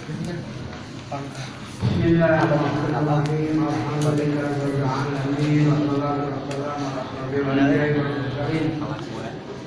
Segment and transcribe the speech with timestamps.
[2.04, 8.66] الله الرحمن الرحيم الحمد لله رب العالمين والصلاة والسلام على أشرف الأنبياء والمرسلين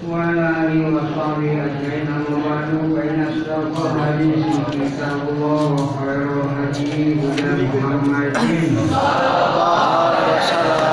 [0.10, 8.34] وعلى آله وصحبه أجمعين أما بعد فإن أصدق الحديث كتاب الله وخير الهدي هدى محمد
[10.26, 10.93] وشر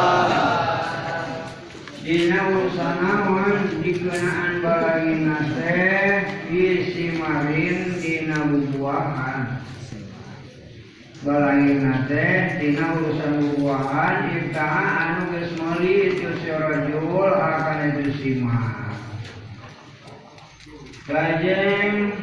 [2.01, 5.77] Dina usanawan dikenaan balai nase
[6.49, 9.61] isi marin dina bubuahan.
[11.21, 18.57] Balai nase dina urusan bubuahan ibtaha anu geus meuli itu si rajul akan itu sima
[21.05, 22.17] Kajeng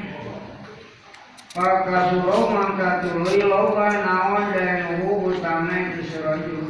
[1.54, 6.66] Pakasulo mangka tuluy loba naon dan utama itu si rajul.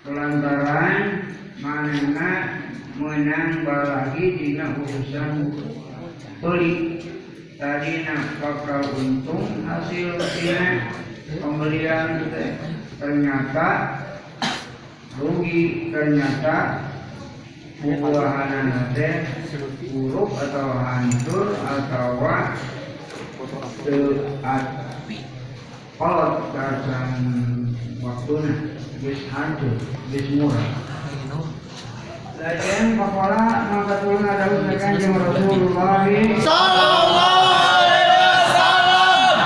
[0.00, 1.24] Kelantaran
[1.64, 2.60] manena
[3.00, 5.32] menang balagi dina urusan
[6.44, 7.00] beli.
[7.54, 10.92] Tadi nak bakal untung hasil dina
[11.40, 12.28] pembelian
[13.00, 13.68] ternyata
[15.16, 16.56] rugi ternyata
[17.80, 19.24] buah-buahan teh
[19.94, 22.06] buruk atau hancur atau
[23.86, 24.64] teat
[25.94, 27.12] kolot dasan
[28.02, 29.78] waktuna bis hancur
[30.10, 30.83] bis murah
[32.44, 36.04] Lajen pakola mangka tulung ada usaha kanjeng Rasulullah.
[36.44, 39.40] Sallallahu alaihi wasallam.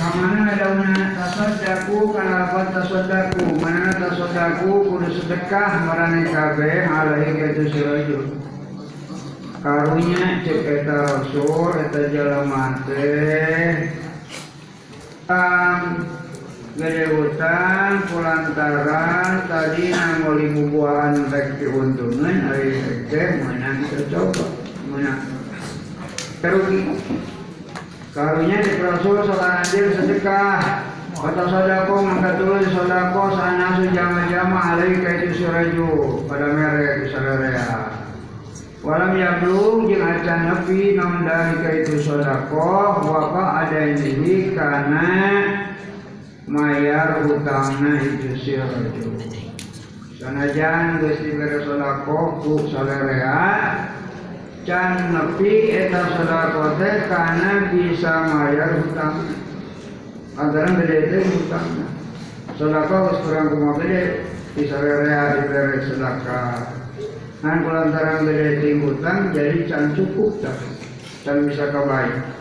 [0.00, 5.28] Kamana ada una tasaddaku kana lapat tasaddaku mana tasaddaku kudu
[6.32, 8.32] kabeh alaihi
[9.60, 13.92] karunya cek rasul eta jalema teh
[15.28, 16.04] um,
[16.74, 24.42] gede utang kulantaran tadi nangoli bubuhan rek diuntungan hari teh menang tercoba
[24.90, 25.22] menang.
[26.42, 26.98] Terugi.
[28.14, 30.86] Karunya di rasul salah anjir sedekah.
[31.14, 38.04] Kata sodako maka tulis sodako sana sujama jama alai kaitu suraju pada merek sararea
[38.84, 45.08] walam yablug jeung acan nepi namun dari kaitu sodako waka ada ini karena
[46.44, 49.16] mayar hutangna itu si rajul
[50.20, 53.40] sanajan geus dibere sodako ku salerea
[54.68, 59.24] can nepi eta sodako teh kana bisa mayar hutang
[60.36, 61.86] antara gede teh hutangna
[62.60, 64.00] sodako geus kurang kumaha gede
[64.52, 66.84] di salerea dibere sedekah
[67.44, 70.56] Nah, kulantaran gede ting hutang jadi can cukup tak
[71.28, 72.33] can bisa kebaik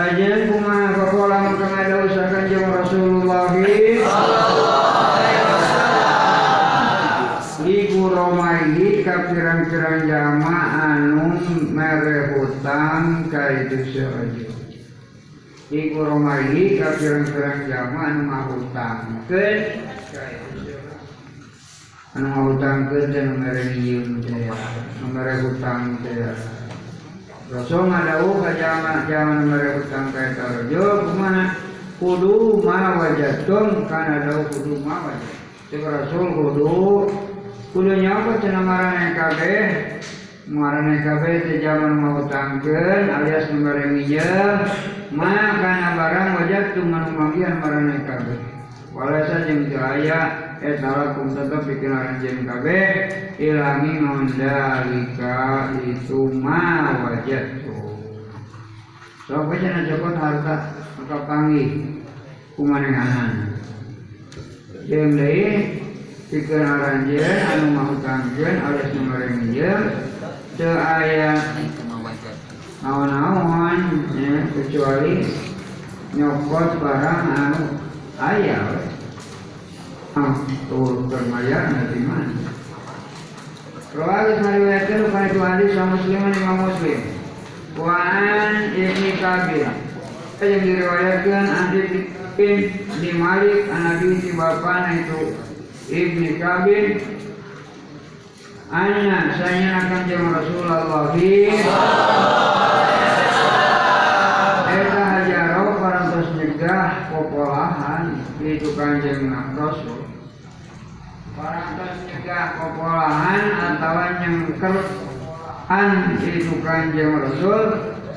[0.00, 3.52] Kumaha kapola maka ada usahakan jeung Rasulullah
[7.60, 11.36] Iku romaihi ka pirang-pirang jama anu
[11.76, 14.48] mere hutang ka itu seraja.
[15.68, 19.48] Iku romaihi ka pirang-pirang jama anu ngahutang ke.
[22.16, 24.48] Anu ngahutang ke dan mere nyieun teh,
[26.00, 26.59] teh.
[27.50, 31.44] Rasul ngadau ka jaman jaman mere hutang ka eta raja kumaha
[31.98, 35.34] kudu ma wajatum kana dau kudu ma wajat.
[35.66, 37.10] Cek Rasul kudu.
[37.74, 39.66] Kudu nyapa cenah marane kabeh.
[40.46, 44.62] Marane kabeh teh jaman mau tangkeun alias numere minjem
[45.10, 48.38] ma kana barang wajatum manu manggihan marane kabeh.
[48.94, 49.82] Walasa jeung teu
[50.60, 53.08] eta lakum tetep pikiran jeung kabeh
[53.40, 57.96] ilangi mandalika itu ma wajatum.
[59.24, 60.56] Sok so, cenah cokot harta
[61.00, 61.70] maka panggih
[62.60, 63.56] kumanenganan.
[64.84, 65.80] Jeung deui
[66.28, 69.82] pikeun aranjeun anu mahutangkeun alias nu merengjeun
[70.60, 71.40] teu aya
[72.84, 73.80] naon-naon
[74.12, 75.24] ya, kecuali
[76.16, 77.60] nyokot barang anu
[78.20, 78.80] aya we.
[78.84, 78.99] ah
[80.70, 82.50] tuh bermaya nanti mana?
[83.90, 87.00] Rawal meriwayatkan kepada itu hadis sama muslim imam muslim.
[87.74, 89.66] Waan ibni Kabir
[90.40, 91.82] yang diriwayatkan Andi
[92.38, 92.70] bin
[93.02, 95.20] di Malik Nabi di bapaknya itu
[95.90, 97.02] ibni Kabir
[98.70, 101.10] Anna saya akan jam Rasulullah.
[104.70, 109.99] Eta hajaro parantos nyegah popolahan itu kanjeng Rasul
[111.40, 114.76] parantos nyegah popolahan atau nyengker
[115.72, 117.60] an itu kanjeng Rasul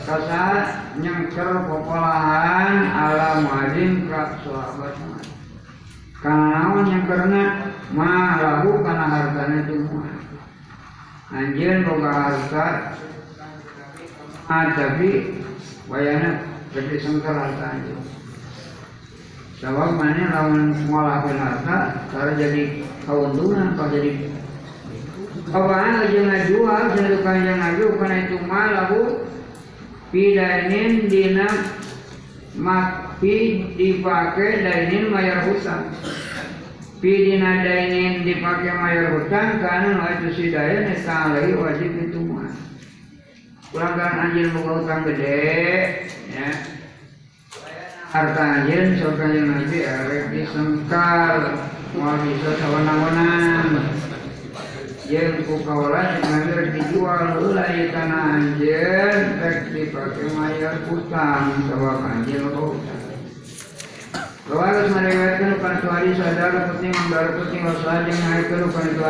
[0.04, 4.96] kasaat nyengker popolahan ala muadzin ka sahabat
[6.20, 7.44] karena naon nyengkerna
[7.92, 10.20] mah lahu kana hartana itu mah.
[11.34, 12.68] Anjeun boga harta
[14.48, 15.40] ah tapi
[15.88, 17.80] wayana gede sengkel harta
[19.64, 24.12] Sebab mana lawan ngolakeun harta cara jadi kauntungan kalau jadi
[25.54, 29.02] Apaan aja ngajual, sedukan yang ngaju karena itu mah lahu
[30.10, 31.46] pidainin dina
[32.58, 35.94] mapi dipakai dainin mayar hutang.
[36.98, 42.50] Pidina dainin dipakai mayar hutang karena no itu si daya nesalai wajib itu mah.
[43.70, 45.54] Kurang kan anjir buka hutang gede,
[46.34, 46.50] ya.
[48.14, 51.66] Harta anjir, soalnya yang nanti arek disengkal,
[51.98, 53.90] mau bisa sawenang-wenang.
[55.10, 62.54] Jeung ku kawalan ngambil dijual heula ieu tanah anjeun rek dipake mayar utang sabab anjeun
[62.54, 63.02] loba utang.
[64.46, 69.02] Kawalan meriwayatkeun kana tu hadis sadar penting mangdar penting wasalah jeung ngaikeun kana tu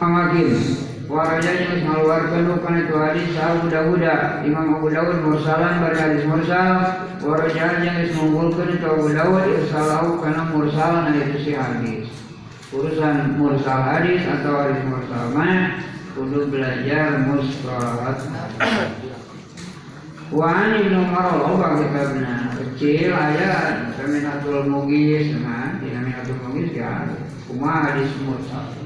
[0.00, 0.56] hadis
[1.08, 1.40] pamakin.
[1.40, 4.04] Waraja jeung ngaluarkeun kana tu hadis Abu Dawud.
[4.44, 7.08] Imam Abu Dawud mursalan bari hadis mursal.
[7.18, 12.12] Geus mengunggulkeun ka Abu Dawud irsalahu kana mursalan itu si hadis.
[12.68, 15.80] Urusan mursal hadis atau hadis mursal mana?
[16.12, 18.18] Kudu belajar mustalat.
[20.28, 27.08] Wan Ibnu Umar loba kitabna kecil aya Saminatul Mugis nah di Saminatul Mugis ya
[27.48, 28.77] kumaha hadis mursal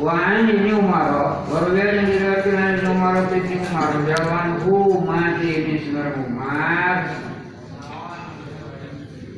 [0.00, 6.96] Umar warga yang diriwayatkan Ibnu Umar bin Umar jawan hu mati bin Umar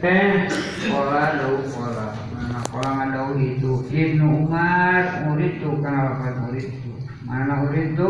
[0.03, 0.51] Eh,
[0.91, 2.11] pola dau pola.
[2.35, 6.91] Mana pola ngadau itu Ibnu Umar murid tu kana lapan murid tu.
[7.23, 8.09] Mana murid tu?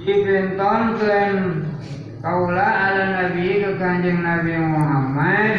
[0.00, 1.64] Dibentonkeun
[2.24, 5.56] kaula ala nabi ke kanjeng Nabi Muhammad.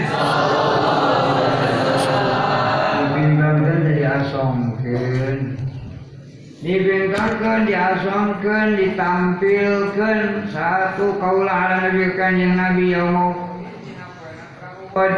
[3.17, 4.03] Dibentonkeun jadi
[4.91, 5.55] asongkeun.
[6.61, 13.33] Dibentonkeun, diasongkeun, ditampilkeun satu kaula ala nabi kanjeng Nabi yaumul
[14.91, 15.15] Pod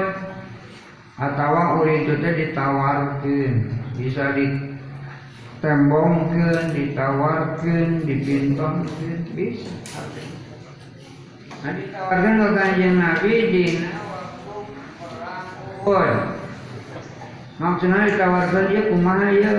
[1.18, 3.54] atau uri itu ditawarkan
[3.98, 9.74] bisa ditembongkan ditawarkan dipintonkan bisa
[11.66, 13.81] nah ditawarkan ke kanjeng Nabi di
[17.62, 19.54] Maksudnya ditawarkan dia kumaha ya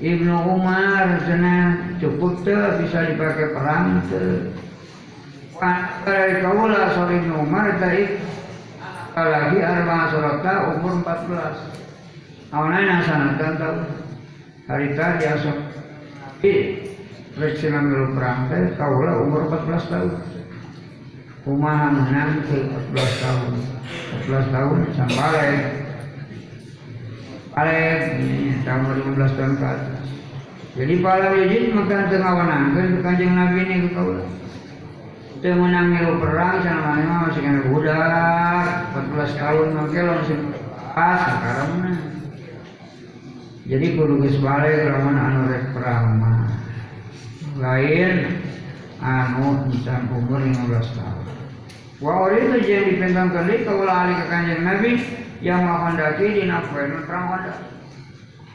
[0.00, 4.48] Ibnu Umar sana cukup tuh bisa dipakai perang tuh
[6.08, 8.16] dari kaulah sore Ibnu Umar tadi
[9.12, 13.78] lagi arba sorota umur 14 awanana sanatan tahu?
[14.70, 15.58] Hari tadi asok.
[16.16, 16.52] Tapi
[17.38, 20.12] Resi ngambil perang teh kaulah umur 14 tahun.
[21.44, 22.56] Kumaha menang ke
[22.90, 23.52] 14 tahun.
[24.26, 25.48] 14 tahun sampai
[27.50, 30.00] Ini tahun 15 tahun ke atas
[30.78, 34.28] jadi pala izin maka tengah wanangkan ke kanjeng Nabi ini ke kaulah
[35.40, 40.52] Teu menang milu perang sana mana masih kena budak 14 tahun mangke langsung
[40.92, 41.96] pas sekarang mah.
[43.64, 46.44] Jadi kudu geus balik lamun anu rek perang mah.
[47.56, 48.36] Lain
[49.00, 51.26] anu encan umur 15 tahun.
[52.04, 54.90] Wa ori itu jeung dipentangkeun deui ka ulah ahli ka kanjeng Nabi
[55.40, 57.54] yang menghendaki dina poe perang Honda.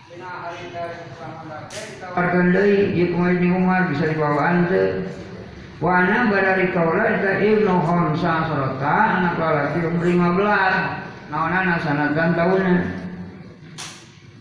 [0.10, 0.86] Dina hari Honda
[3.10, 5.06] kumaha Umar bisa dibawaan teu.
[5.84, 7.84] Wana badari kaula eta Ibnu
[8.48, 12.76] sarota anak lalaki umur 15 naonana sanatan tahunna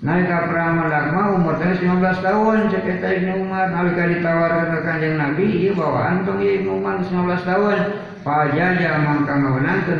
[0.05, 5.45] Nalika perang Madakma umur teh 15 tahun cek Ibnu Umar nalika ditawarkan ke Kanjeng Nabi
[5.65, 7.11] ieu bawaan tong Ibnu Umar 19
[7.43, 7.79] tahun
[8.23, 9.35] pajaja mangka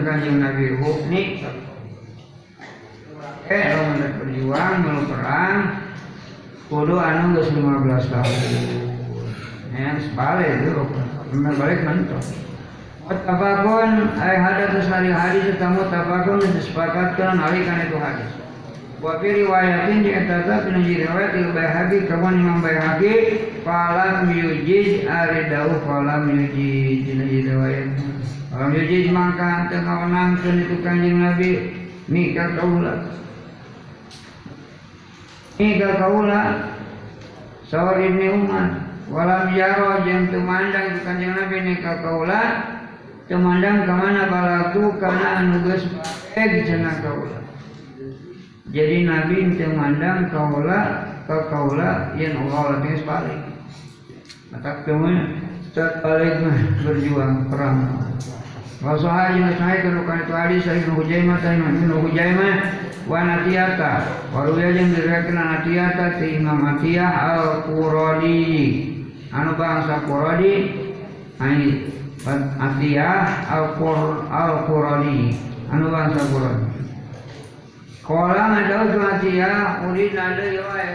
[0.07, 1.43] Kanjeng Nabi hukni
[3.53, 5.57] eh lamun berjuang melu perang
[6.73, 8.41] kudu anu geus 15 tahun
[9.75, 10.73] ya sebalik itu
[11.59, 12.25] balik mentok
[13.05, 18.33] Tabakun ay hadatus hari-hari setamu tabakun disepakatkan alihkan itu hadis.
[19.05, 25.85] Wa riwayatin di etata pinuji riwayat il Baihaqi kawan Imam Baihaqi falam yujiz ari dawuh
[25.85, 27.93] falam yujiz pinuji riwayat.
[28.49, 31.51] Falam yujiz maka teu ngawenangkeun itu Kanjeng Nabi
[32.09, 33.05] nikah kaula.
[35.55, 36.43] Nikah kaula
[37.71, 38.69] Sawar Ibni Umar
[39.11, 42.43] walam yaro jeung teu mandang itu Kanjeng Nabi nikah kaula
[43.25, 47.41] Temandang ke mana balaku karena anu geus bae cenah kaula.
[48.69, 53.41] Jadi Nabi temandang kaula ka kaula yen Allah geus balik.
[54.53, 55.41] Mata kemudian
[55.73, 56.37] cat balik
[56.85, 57.97] berjuang perang.
[58.85, 63.93] Wasaha jeung sae kana kana itu hadis saya nu hujaimah teh nu hujaimah wa natiyata.
[64.33, 68.43] Waruya jeung diriwayatkeun natiyata ti Imam Atiyah al-Quradi.
[69.35, 70.55] Anu bangsa Quradi
[71.43, 71.91] ai
[72.57, 75.35] Atiyah Al-Qur Al-Qurani
[75.75, 76.71] anu bangsa Qurani.
[78.05, 80.89] Kala ngadaw tu Atiyah urid ada wae.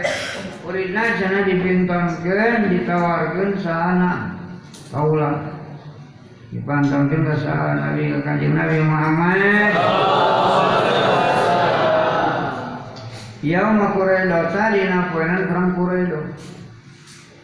[0.64, 4.40] Uridna cenah dipintonkeun ditawarkeun sahana
[4.88, 5.52] kaula.
[6.50, 9.72] Dipantongkeun ka saha Nabi ka Kanjeng Nabi Muhammad.
[13.40, 16.20] Yauma Quraido tadi na poenan perang Quraido.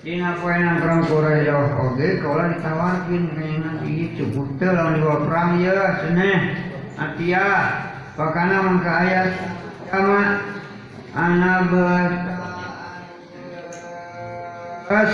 [0.05, 1.57] Dina poenan perang Quraido
[1.89, 6.41] oge kaula ditawarkeun kayana ieu cukup teu lamun dibawa perang ieu cenah
[7.01, 7.49] atia
[8.13, 9.41] pakana mangka ayat
[9.89, 10.21] kama
[11.17, 12.13] anabat
[14.93, 15.13] kas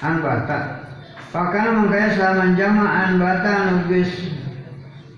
[0.00, 0.88] an bata.
[1.36, 4.08] Pakana mangka aya salaman jama an bata geus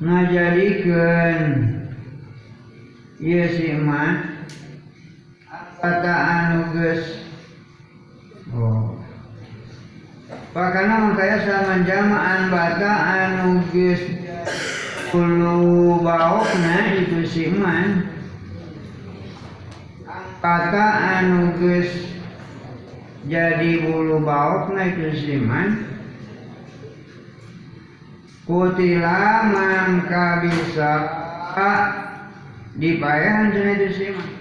[0.03, 1.47] ngajadikeun.
[3.23, 4.38] Ieu si iman
[5.79, 7.05] bata anu geus
[8.49, 8.97] Oh.
[10.57, 14.01] Pakana mangkaya sama jamaan bata anu geus
[15.13, 18.09] kulu baokna itu si iman.
[20.41, 20.87] Kata
[21.21, 21.93] anu geus
[23.29, 25.85] jadi bulu baokna itu si iman.
[28.49, 30.93] Kutila mangka bisa
[32.81, 34.38] dipayahan cenah itu si iman.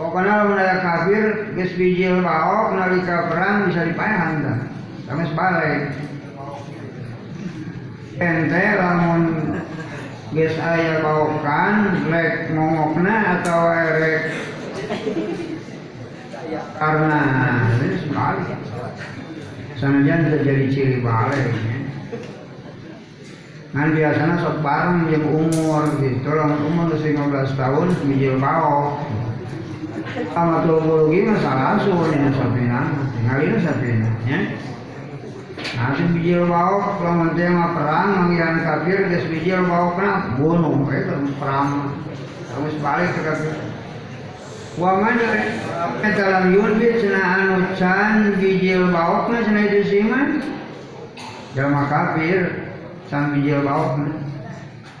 [0.00, 4.58] Pokoknya lamun aya kafir geus bijil baok nalika perang bisa dipaehan tah.
[5.04, 5.80] Kami sebalik.
[8.16, 9.22] Ente lamun
[10.32, 14.22] geus aya baokan lek ngomokna atau erek
[16.80, 17.20] karena
[17.84, 18.48] ini sebalik.
[19.76, 21.52] Sanajan terjadi ciri balik.
[23.76, 29.28] Kan biasanya sok bareng yang umur gitu, lamun umur geus 15 tahun bijil baok.
[30.10, 32.80] Sama teologi mah salah suruh ini sapina,
[33.14, 34.38] tinggal ini sapina, ya.
[35.78, 41.14] Nanti bijil bawa kalau nanti mah perang manggilan kafir geus bijil bawa kena bunuh, itu
[41.38, 41.94] perang.
[42.50, 43.54] Harus balik ke kafir.
[44.74, 45.26] Wa mana
[46.02, 50.28] dalam yunbit cenah anu can bijil bawa kena cenah itu siman.
[51.54, 52.66] Jalma kafir
[53.06, 54.29] can bijil bawa kena.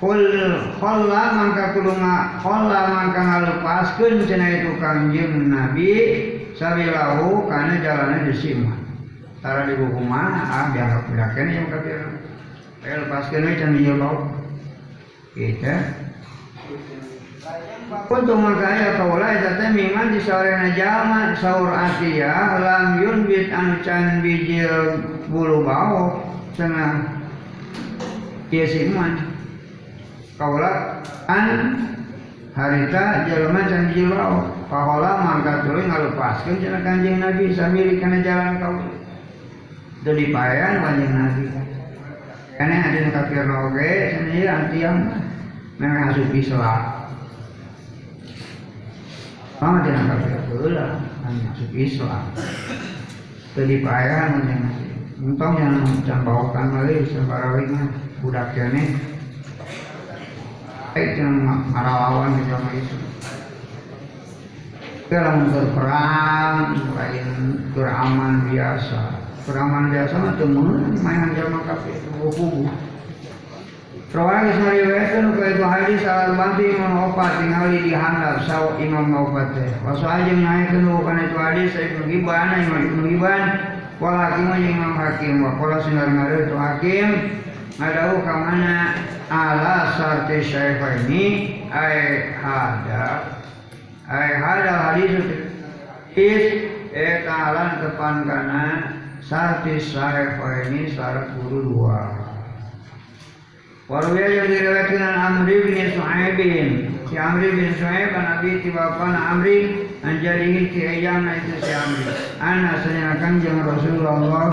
[0.00, 5.92] Khalla mangka kudu nga khalla mangka ngalepaskeun cenah itu Kangjeng Nabi
[6.56, 8.80] sabilahu kana jalana disima.
[9.44, 12.00] Tara di buku mah ah dianggap budakeun yang kafir.
[12.80, 13.76] Aya lepaskeun we can.
[15.36, 15.76] Kita
[17.90, 24.22] Untuk makanya kaula eta teh miman di saurena jalma saur atia lam yunbit anu can
[24.22, 26.22] bijil bulu bau
[26.54, 27.02] cenah
[28.54, 29.29] ieu
[30.40, 31.76] kaula an
[32.56, 37.52] harita jelema can jiwa kaula mangkat tuluy ngalepaskeun cenah Kanjeng Nabi.
[37.52, 38.88] Sambil kana jalan kaula
[40.00, 41.44] teu dipaean Kanjeng Nabi.
[42.56, 44.96] Kana ada nu kafir oge cenah ieu antiam
[45.76, 46.82] memang asup Islam
[49.60, 50.86] Mama tidak kafir heula
[51.52, 52.32] asup Islam
[53.52, 54.88] teu dipaean Kanjeng Nabi.
[55.20, 57.92] Untung yang can bawakan malih sabarawi mah.
[58.24, 59.09] Budak keneh
[60.98, 62.96] yang ngarawawan di zaman itu
[65.10, 67.28] dalam berperang lain
[67.74, 69.18] beraman biasa.
[69.42, 72.70] Beraman biasa mah temen mainan zaman kafir kubu
[74.10, 79.54] Rawani sariwayatkan ke itu hadis al banti imam opat tinggali di handap saw imam opat
[79.54, 79.70] teh.
[79.86, 83.42] Wasu aja naikkan bukan itu hadis ibnu Hibban imam ibnu Hibban
[84.02, 85.46] wal hakim imam hakim.
[85.46, 87.08] Wa qala sinar itu hakim.
[87.78, 88.98] Ngadau ka mana
[89.30, 91.24] ala sarti syaifa ini
[91.70, 92.34] ay
[94.42, 95.22] hada hadis
[96.18, 98.66] is eta halan tepan kana
[99.22, 102.26] sartis sahefa ini syarat guru dua
[103.90, 106.94] Warwiya yang diriwayatkan an Amri bin Suhaibin.
[107.10, 111.74] Si Amri bin Suhaib an Abi Tibapan Amri An jadihi ti ayam na itu si
[111.76, 112.08] Amri.
[112.40, 114.48] Ana senyakan jeng Rasulullah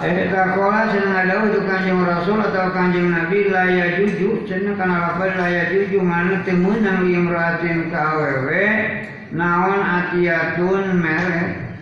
[0.00, 5.36] Eh takola senang ada itu kanjeng Rasul atau kanjeng Nabi laya juju senang kana lapar
[5.36, 8.64] laya juju mana temenang limratin ka awewe
[9.36, 11.76] naon atiatun merek.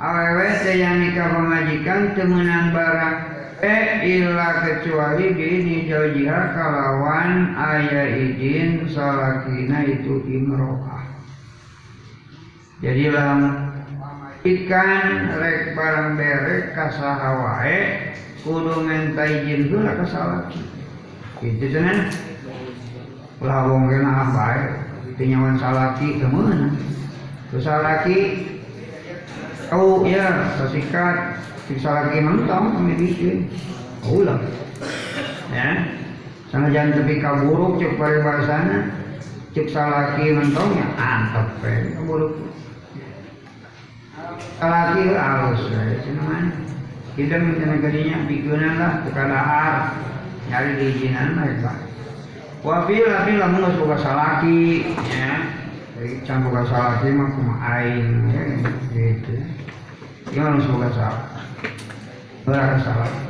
[0.00, 3.16] Awewe teh yang nikah pemajikan temenang barang
[3.60, 11.04] eh illa kecuali bini jaujiha kalawan ayah izin salakina itu imro'ah.
[12.80, 13.69] Jadi lamun
[14.40, 15.04] ikan
[15.36, 17.80] rek barang berek kasaha wae
[18.40, 20.64] kudu minta izin heula ka salaki
[21.44, 22.08] kitu cenah
[23.44, 24.64] ulah kena bae
[25.20, 26.72] teu nyawan salaki teu meunang
[27.52, 28.18] terus salaki
[29.68, 31.36] oh ya sasikat
[31.68, 33.44] si salaki mentong kami bikin
[34.08, 34.40] ulah
[35.52, 36.00] ya.
[36.50, 38.90] Sanajan tepi kaburuk cek paribasana
[39.54, 42.34] cek salaki mentongnya antep pe kaburuk
[44.60, 46.52] Kalaki halus ya, cuman
[47.16, 49.74] kita minta negarinya bikunan lah kekadaan
[50.52, 51.72] nyari diizinan lah ya
[52.60, 55.48] Wabil tapi lamun geus boga salaki ya.
[55.96, 58.42] Jadi can boga salaki mah kumaha aing ya
[58.92, 59.32] gitu.
[60.36, 61.40] Ieu harus boga salaki.
[62.44, 63.20] Ora salaki.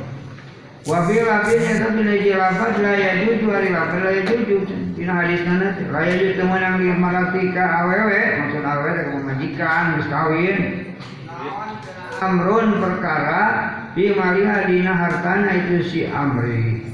[0.83, 4.67] Wabil tapi nya tapi lagi lafaz la ya juju hari lafaz la ya juju
[5.01, 10.07] dina hadis nana la ya juju temenang di maratika awewe maksud awewe teh majikan geus
[10.13, 10.57] kawin
[12.21, 13.41] amrun perkara
[13.97, 16.85] bi maliha dina hartana itu si amri.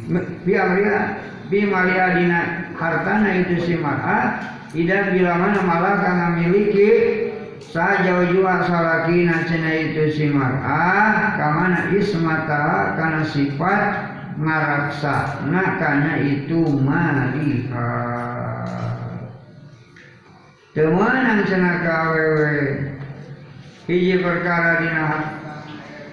[0.48, 1.20] Bi amriha
[1.52, 2.40] bi maliha dina
[2.80, 4.40] hartana itu si mar'a.
[4.72, 6.90] Ida bila mana malah kana miliki
[7.60, 11.36] sajauh jua salakina cina itu si mar'a.
[11.36, 17.90] Kamana ismata kana sifat ngaraksa na kana itu maliha
[20.78, 22.54] temenang cina kawewe
[23.90, 25.06] hiji perkara dina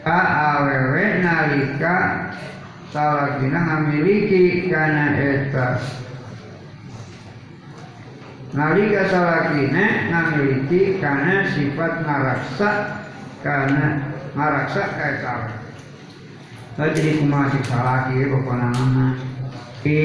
[0.00, 0.18] ka
[0.56, 1.96] awewe nalika
[2.88, 5.68] salakina ngamiliki kana eta.
[8.54, 12.70] Nalika salakina ngamiliki kana sifat ngaraksa
[13.44, 13.84] kana
[14.32, 15.34] ngaraksa ka
[16.74, 19.14] jadi kumaha cik salaki pokokna nama
[19.86, 20.02] ki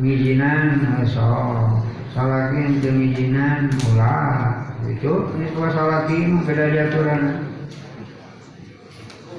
[0.00, 1.28] mijinan so
[2.16, 7.22] salaki teu mijinan ulah itu ini lagi mah beda diaturan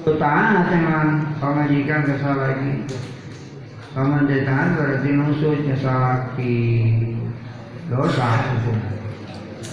[0.05, 1.07] taat dengan
[1.41, 2.97] pemajikan kesalahan itu
[3.97, 6.61] paman taat berarti nusutnya salaki
[7.89, 8.77] dosa hukum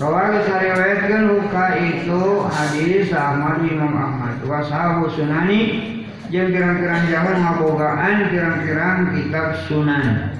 [0.00, 5.92] kalau kita riwayatkan luka itu hadis Ahmad Imam Ahmad wasahu sunani
[6.32, 10.32] yang kira-kira zaman ngabogaan kira-kira kitab sunan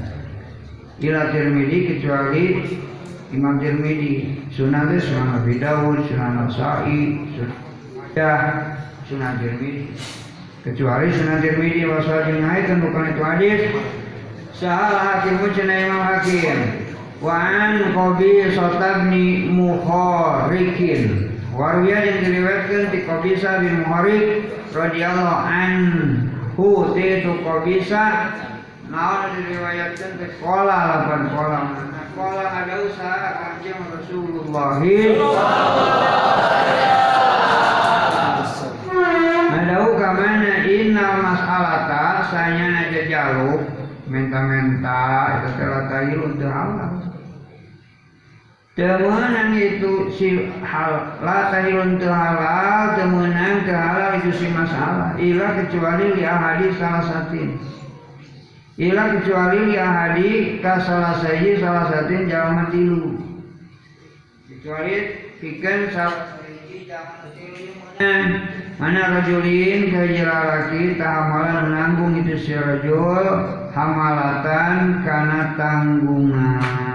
[0.97, 2.45] ila tirmidhi kecuali
[3.31, 8.43] Imam Tirmidzi, Sunan itu Sunan Abi Dawud, Sunan Nasa'i, Sunan
[9.07, 9.95] Sunan Tirmidzi.
[10.67, 13.61] Kecuali Sunan Tirmidzi wasal jinai kan bukan itu hadis.
[14.59, 16.80] Salah hakim cina Imam Hakim.
[17.21, 21.37] Wa an Qabi Sotabni Mukharikin.
[21.53, 28.05] Warwiya yang diriwayatkan di Qabisa bin Muharik radhiyallahu anhu itu Qabisa
[28.91, 31.61] Nah, diriwayatkan ke kola lapan kola
[32.17, 34.83] Kola ada usaha kanjeng Rasulullah.
[39.51, 43.63] Adau kamana innal mas'alata Sanya naja jaluk
[44.11, 47.00] Menta-menta Itu telah untuk Allah
[48.79, 51.51] Temenang itu si hal la
[51.99, 57.59] tu halal temenang ke halal itu si masalah ilah kecuali li ahadi salah satin
[58.81, 63.21] Ila kecuali ya hadi ka salah saji salah satu jalan tilu.
[64.49, 66.41] Kecuali pikan salah
[68.81, 73.29] mana rajulin kajira tahamalan menanggung itu si rajul
[73.77, 76.90] hamalatan karena tanggungan.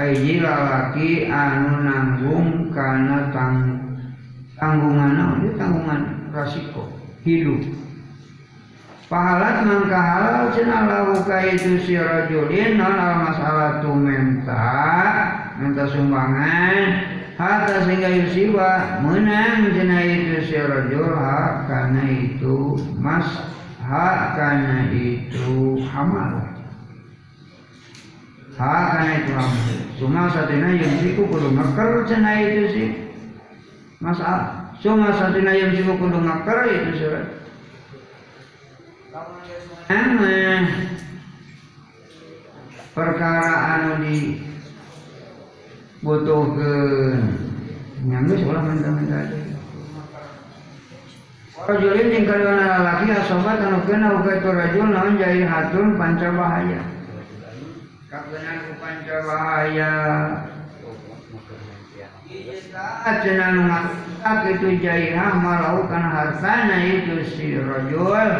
[0.00, 3.76] Kaiji lalaki anu nanggung karena tang
[4.56, 6.88] tanggungan itu tanggungan resiko
[7.20, 7.68] hidup.
[9.12, 14.72] Pahalat mangka halal cina lahu itu si rajulin non al masalah tu menta
[15.60, 17.04] menta sumbangan.
[17.36, 23.28] Hatta sehingga yusiwa menang cina itu si rajul ha karena itu mas
[23.84, 26.49] hak karena itu hamal
[28.60, 32.88] hak karena itu hamal cuma satina yang siku kudu ngakar cina itu sih.
[34.00, 34.76] Masalah
[35.16, 37.08] satina yang siku kudu ngakar itu
[39.90, 40.70] Emang
[42.94, 44.38] perkara anu di
[46.04, 47.18] butuhkeun
[48.06, 49.24] nyanggeus ulah mentah-mentah
[51.60, 56.99] Rajulin jeung kadua lalaki asobat anu kena uga itu rajul naon jai hatun panca bahaya.
[58.30, 59.92] Kageunaan ku panca bahaya.
[63.26, 68.30] Cenah nu masak itu jairah malau kana hartana itu si rajul.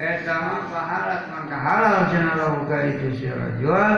[0.00, 3.92] Eta mah pahalat maka halal cenah lahu ka itu si rajul.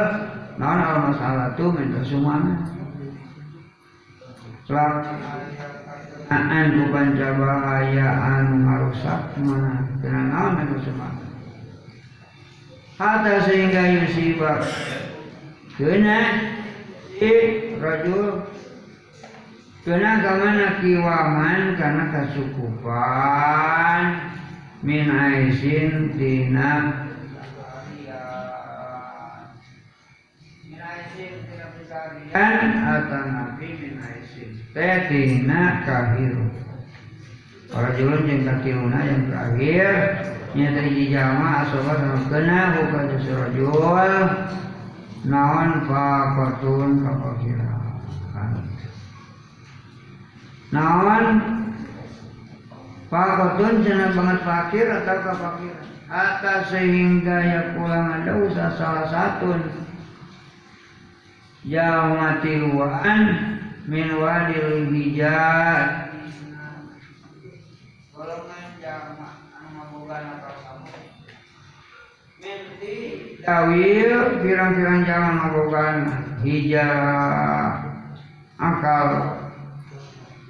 [0.59, 2.67] Naon al masalah tu minta sumana.
[6.35, 11.14] Aan ku panca bahaya anu ngarusak mana kena naon anu sumana.
[12.95, 14.63] Hatta sehingga yusibah
[15.75, 16.47] kena
[17.19, 17.35] si
[17.83, 18.47] rajul.
[19.83, 21.75] Kena kamana kiwaman?
[21.75, 24.05] Karena kasukupan
[24.87, 27.03] min aisin tina
[32.31, 34.55] kan atau nabi min aisin.
[34.71, 36.47] Teh tina kahiru.
[37.75, 39.91] Para julun yang kakiluna yang terakhir
[40.55, 44.27] Nyata hiji jama asobat sama kena Bukan surajul.
[45.27, 47.81] Naon fakotun kapakiran
[50.71, 51.25] Naon?
[53.11, 59.57] Fakotun cina banget fakir atau kapakiran Atas sehingga ya pulang ada usaha salah satu.
[61.65, 63.23] Jauh mati luan
[63.89, 66.04] Min wadil hijat
[73.45, 75.99] tawil pirang-pirang jama ngabogaan
[76.43, 76.89] hija
[78.57, 79.11] akal.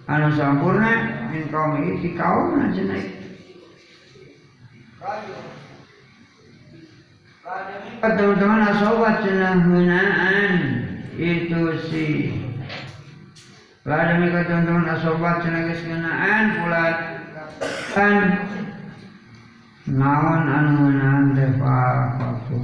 [0.05, 0.93] Anu sampurna
[1.33, 3.25] min kaum iki kaum na cenah
[8.05, 9.57] teman-teman asobat cenah
[11.17, 12.07] itu si.
[13.85, 15.83] Lah demi teman-teman asobat cenah geus
[16.61, 16.85] pula
[17.97, 18.15] kan
[19.85, 22.57] naon anu meunang teh fakatu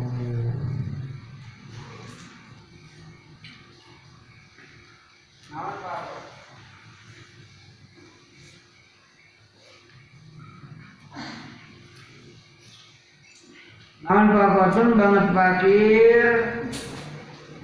[14.01, 16.37] Naon fakatun banget fakir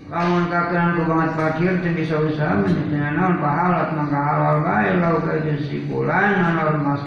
[0.07, 5.17] lamun kakeun ku banget fakir teu bisa usaha menjadinya naon pahalat maka halal bae lau
[5.25, 7.03] ka si bulan naon mas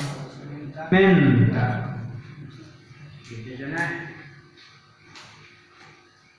[0.89, 1.88] minta
[3.59, 3.91] gitu cenah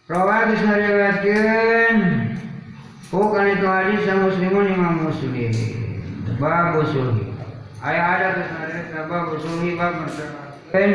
[0.09, 1.97] Rawa geus ngariwayatkeun
[3.13, 5.53] ku kana itu hadis sa muslimun imam muslim
[6.41, 7.29] bab usulhi
[7.85, 10.93] aya ada geus ngariwayatkeun bab usulhi bab mertakan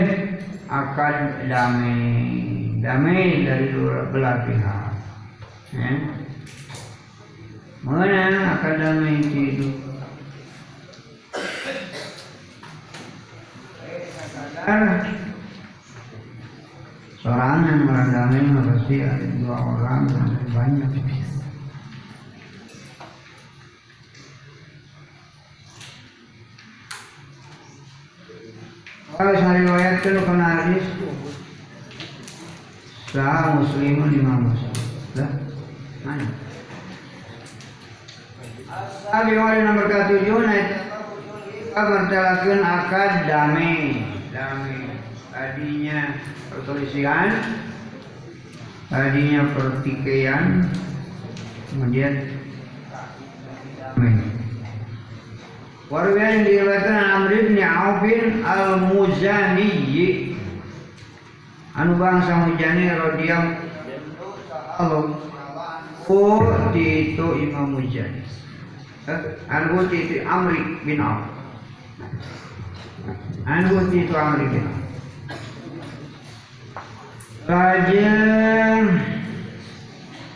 [0.65, 2.01] akan damai.
[2.81, 4.93] Damai dari dua belah pihak.
[5.73, 5.89] Ya.
[7.85, 9.69] Mana akan damai itu
[17.25, 20.91] Sorangan orang damai pasti ada dua orang sampai banyak.
[29.15, 30.85] Kalau saya riwayatkan kana hadis
[33.09, 34.75] Sah muslimun lima muslim.
[35.17, 35.31] Lah,
[36.05, 36.29] mana?
[39.09, 40.67] Sabi wali nomor ketujuh naik
[41.73, 44.84] bertelakan akad damai, damai.
[45.35, 46.15] Tadinya
[46.47, 47.27] perselisihan,
[48.87, 50.63] tadinya pertikaian,
[51.67, 52.39] kemudian
[53.75, 54.15] damai.
[55.91, 57.51] Warwiya yang diriwayatkan Amr
[57.99, 59.99] bin al-Muzani.
[61.75, 65.19] Anu bangsa Muzani radhiyallahu
[66.39, 68.23] anhu itu Imam Muzani.
[69.51, 71.27] Anu itu Amr bin Auf.
[73.43, 74.84] Anu itu Amr bin Auf
[77.45, 79.05] Lajeng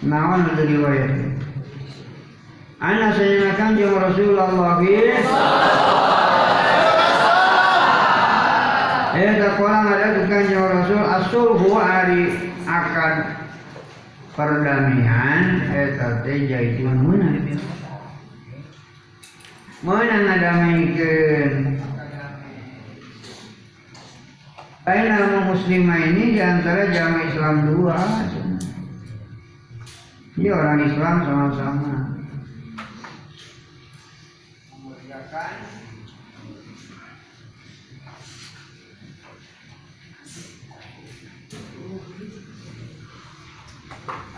[0.06, 1.42] naon dari riwayatnya
[2.78, 4.78] Ana sayanakan jeung Rasulullah
[9.18, 11.02] Eh takola ada tukang jeung Rasul.
[11.02, 13.14] asulhu ari akan
[14.38, 15.66] perdamaian.
[15.76, 17.58] Eta teh jaitun meunang.
[19.82, 21.89] Meunang ngadamikeun Lain
[24.98, 27.98] nama muslimah ini di antara jamaah Islam dua.
[30.40, 31.96] Ini orang Islam sama-sama.
[34.72, 35.52] Memuliakan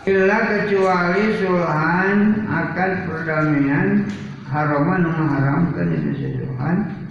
[0.02, 2.18] Illa kecuali sulhan
[2.50, 4.02] akad perdamaian
[4.50, 6.10] haraman mengharamkan itu
[6.42, 7.06] sulhan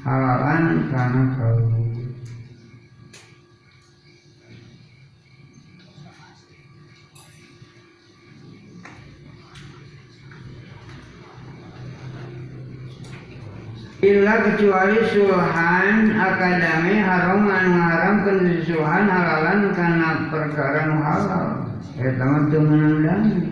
[0.00, 1.81] halalan karena kau
[14.02, 21.70] Illa kecuali sulhan akadami haram anu ngaharamkeun sulhan halalan karena perkara nu halal.
[22.02, 23.46] Eta mah teu menandang.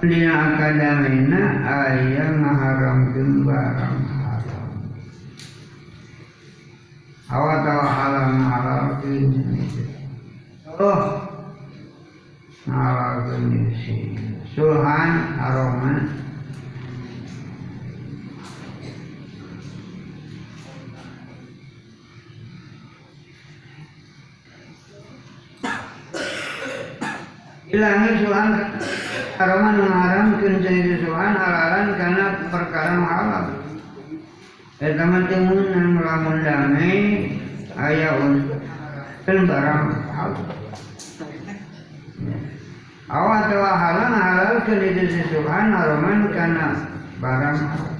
[0.00, 4.68] Dina akadamina aya ngaharamkeun barang haram.
[7.28, 9.28] Hawa tawa halal ngahalalkeun.
[10.80, 11.00] Oh.
[12.64, 14.16] Ngahalalkeun si
[14.56, 15.84] sulhan haram
[27.76, 28.48] Ilangin suhan
[29.36, 33.46] haraman mengharam kencang suhan halalan karena perkara halal.
[34.80, 36.96] Eh teman-teman yang melamun damai
[37.76, 38.64] ayah untuk
[39.28, 40.44] dan barang halal.
[43.12, 46.80] Awal telah halal halal ke itu suhan haraman karena
[47.20, 47.92] barang halal.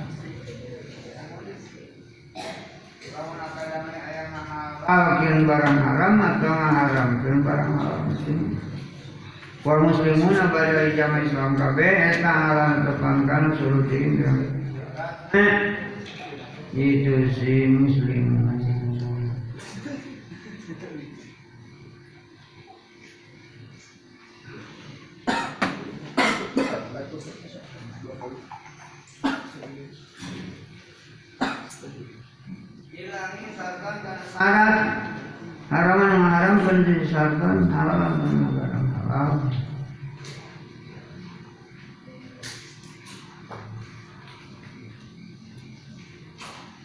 [4.89, 8.01] Halalkin barang haram atau mengharamkan barang halal.
[9.67, 14.23] Wal muslimuna pada jamaah Islam kabeh eta halang tepangkan surutin
[15.35, 15.75] eh,
[16.71, 18.47] itu si muslim.
[34.31, 35.11] Syarat
[35.75, 36.55] haraman haram.
[36.63, 38.66] Pun disyaratkan halal barang
[39.17, 39.41] halal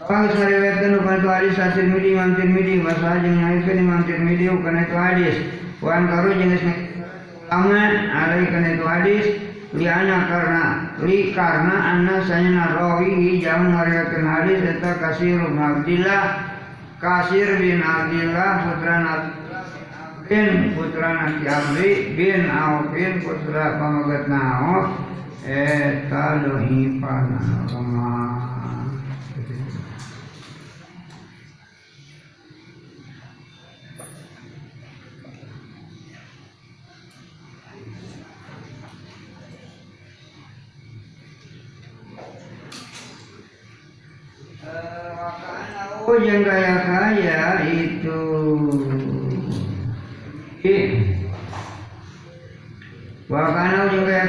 [0.01, 4.83] Kalau sariwayatkan bukan itu hadis hasil midi mantir midi masalah jeung nyaikeun imam tirmidzi bukan
[4.83, 5.35] itu hadis
[5.79, 6.63] wan karu geus
[7.47, 7.79] ulama
[8.11, 9.25] alai kana itu hadis
[9.71, 10.63] liana karena
[10.99, 16.23] li karena anna sayana rawi jam ngariwayatkeun hadis eta kasir bin Abdillah
[16.99, 19.40] kasir bin Abdillah putra Nabi
[20.31, 24.95] bin putra Nabi Abdi bin Aufin putra pamagat Nauf
[25.43, 28.39] eta dohipana lemah
[46.01, 48.19] Oh yang kaya-kaya itu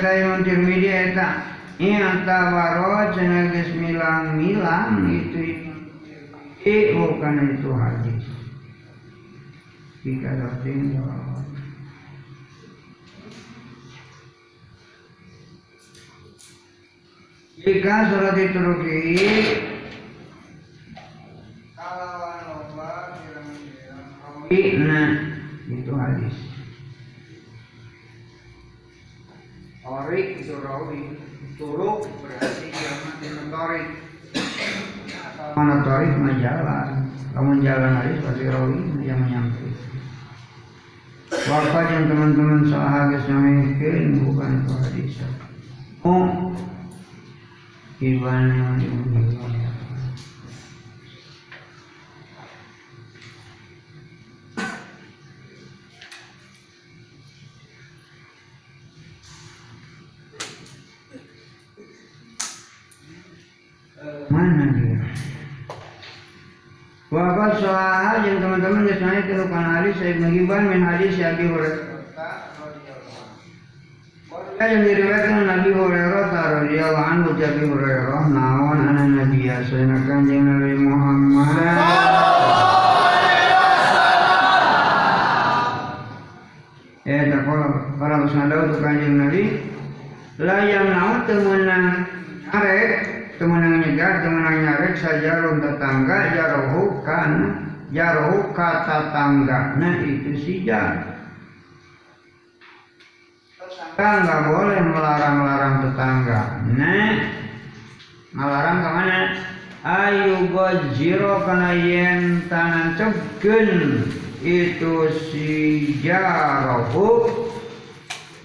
[0.02, 1.28] Yang tirmidhi eta.
[1.78, 5.70] Iya tawarot cenah geus milang-milang itu
[6.62, 8.24] I bukan itu hadis.
[10.02, 10.98] Jika doting
[17.62, 18.98] Jika surat dituruki
[24.52, 25.10] Nah,
[25.64, 26.31] itu hadis.
[31.56, 33.88] Turuk berarti jamak dengan torik.
[35.52, 36.88] Mana torik mah jalan,
[37.36, 39.74] kamu jalan hadis pasti rawi yang menyangkut.
[41.32, 45.12] Wafat yang teman-teman sahabat samaikan bukan itu hadis.
[46.06, 46.52] Oh,
[48.00, 49.51] gimana yang mana
[67.42, 72.06] Wafat soal yang teman-teman naik ke rukun hadis saya mengiban min hadis ya Abi Hurairah.
[74.62, 81.50] yang diriwayatkan Nabi Hurairah radhiyallahu anhu Abi Hurairah naon ana nabi asana kanjeng Nabi Muhammad.
[87.02, 87.66] Eh takola
[87.98, 89.42] para usnadau tu kanjeng Nabi
[90.38, 92.06] la yang naon teu meunang
[92.54, 93.11] arek
[93.42, 94.94] temenang nyegar temenang nyarek
[95.42, 97.30] ron tetangga jarohu kan
[97.90, 99.74] jaroh kata tangga.
[99.82, 101.10] Nah itu si jar
[103.98, 106.40] tetangga nggak boleh melarang-larang tetangga.
[106.70, 107.14] Nah
[108.30, 109.20] melarang ke mana?
[109.82, 114.06] Ayu gojiro kana yen tangan cegen
[114.38, 114.94] itu
[115.26, 115.50] si
[115.98, 117.26] jarohu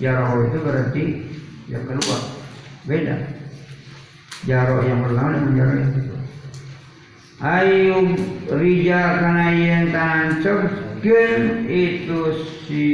[0.01, 1.03] jarohu itu berarti
[1.69, 2.21] yang keluar
[2.89, 3.36] beda
[4.47, 6.19] jaro yang pertama dengan jaro yang kedua
[7.37, 7.97] ayu
[8.49, 9.47] rija kana
[9.91, 12.21] tangan cegen itu
[12.65, 12.85] si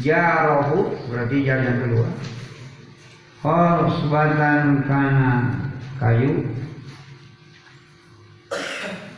[0.00, 2.08] jarohu berarti jaro yang kedua.
[3.40, 5.32] Hosbatan kana
[5.96, 6.44] kayu.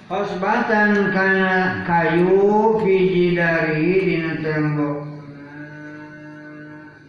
[0.07, 4.99] Hosbatan kana kayu Fiji dari dina tembok.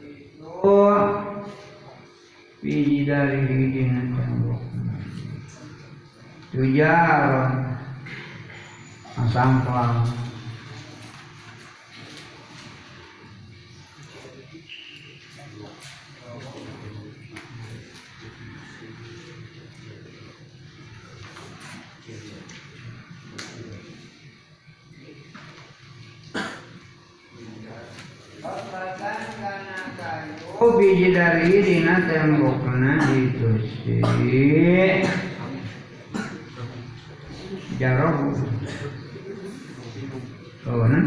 [0.02, 0.80] Itu
[2.64, 3.44] Fiji dari
[3.76, 4.64] dina tembok
[6.48, 7.28] Tujar
[30.80, 33.50] biji dari dina tembokna itu
[33.84, 34.00] sih?
[37.82, 38.40] Jarok.
[40.64, 41.06] Oh nah.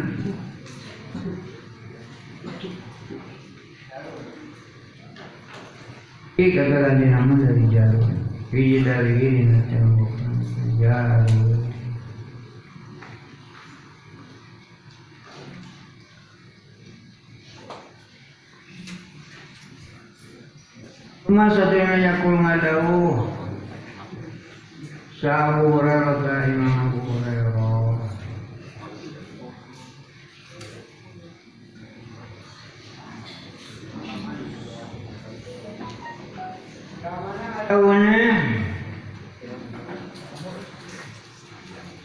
[6.37, 8.05] Ini kata kanji nama dari jaruk
[8.53, 10.37] Biji dari dina tembokna
[10.77, 11.64] jaruk
[21.27, 23.27] Cuma satunya yakul ngadauh
[25.19, 27.99] Sa'abu Hurairah Imam Abu Hurairah
[37.67, 38.31] Tahunya?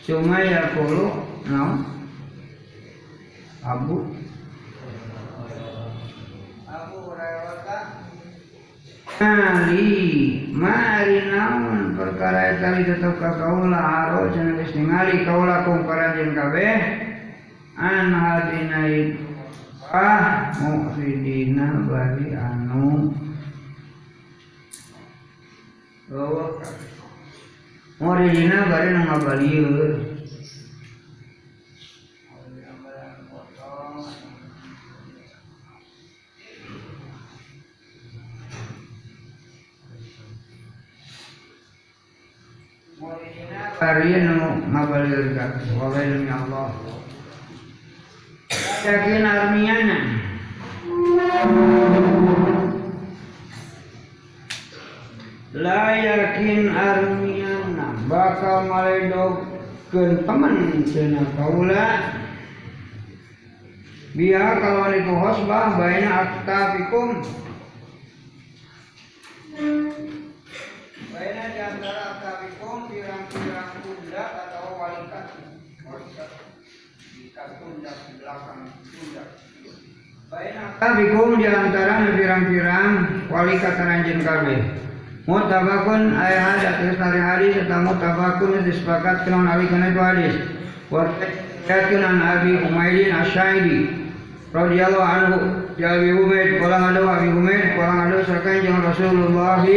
[0.01, 1.13] Cuma yakulu
[1.45, 1.65] No?
[3.61, 4.20] Abu
[9.21, 16.33] Mali, mari naon perkara tali tetep ka kaula aro cenah geus ningali kaula kum paranjeun
[16.33, 16.81] kabeh.
[17.77, 18.81] An hadina
[19.93, 23.13] ah mu'ridina bari anu.
[26.09, 26.57] Bawa
[43.91, 46.67] mu'ridina bari nu ngabalieur Kalian ngabalirkan Wabailun ya Allah.
[48.87, 49.97] Yakin armiana.
[55.51, 57.87] La yakin armiana.
[58.07, 60.55] Bakal maledogkeun teman
[60.87, 61.87] Cina kaula.
[64.11, 67.23] Biar kalau itu hosbah Baina aktafikum.
[71.11, 72.30] Baina di antara aktafikum
[80.31, 84.63] Baina aktafikum di antara pirang-pirang walikat ranjen kabeh.
[85.27, 90.39] Mutabakun ayat hadis terus dari hadis serta mutabakun disepakati dengan ali kana itu hadis.
[90.87, 92.63] Warkatun an Abi
[94.55, 96.15] radhiyallahu anhu di Abi
[98.63, 99.67] jeung Rasulullah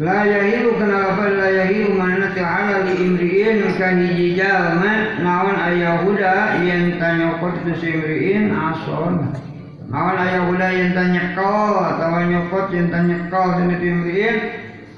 [0.00, 7.38] La yahilu kenapa la yahilu mana ta'ala li imri'in kahiji jalma naon ayahuda yang tanya
[7.38, 9.38] kot tu si imri'in ason
[9.86, 14.36] naon ayahuda yang tanya kau atau nyokot yang tanya kau sini tu imri'in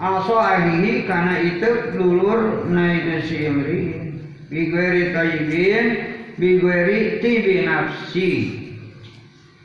[0.01, 4.17] aso ahihi karena itu lulur na itu si imri'in.
[4.49, 5.87] Bigweri tayyibin
[6.41, 8.66] bigweri tibi nafsi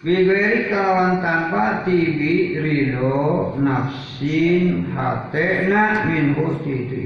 [0.01, 6.97] Bigweri kalawan tanpa tibi ridho nafsin hatena min husti itu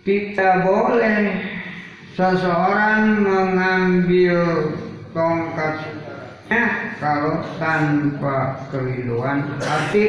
[0.00, 1.36] Tidak boleh
[2.16, 4.72] seseorang mengambil
[5.12, 6.62] tongkat saudaranya
[6.96, 10.08] kalau tanpa keriduan hati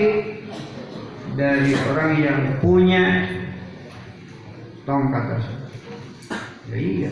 [1.35, 3.27] dari orang yang punya
[4.87, 5.71] tongkat tersebut.
[6.71, 7.11] Ya iya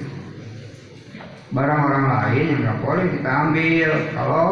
[1.49, 3.91] barang orang lain yang nggak boleh kita ambil.
[4.13, 4.47] Kalau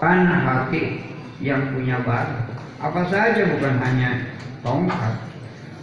[0.00, 1.00] kan hati
[1.40, 2.54] yang punya barang
[2.84, 4.10] apa saja bukan hanya
[4.60, 5.14] tongkat.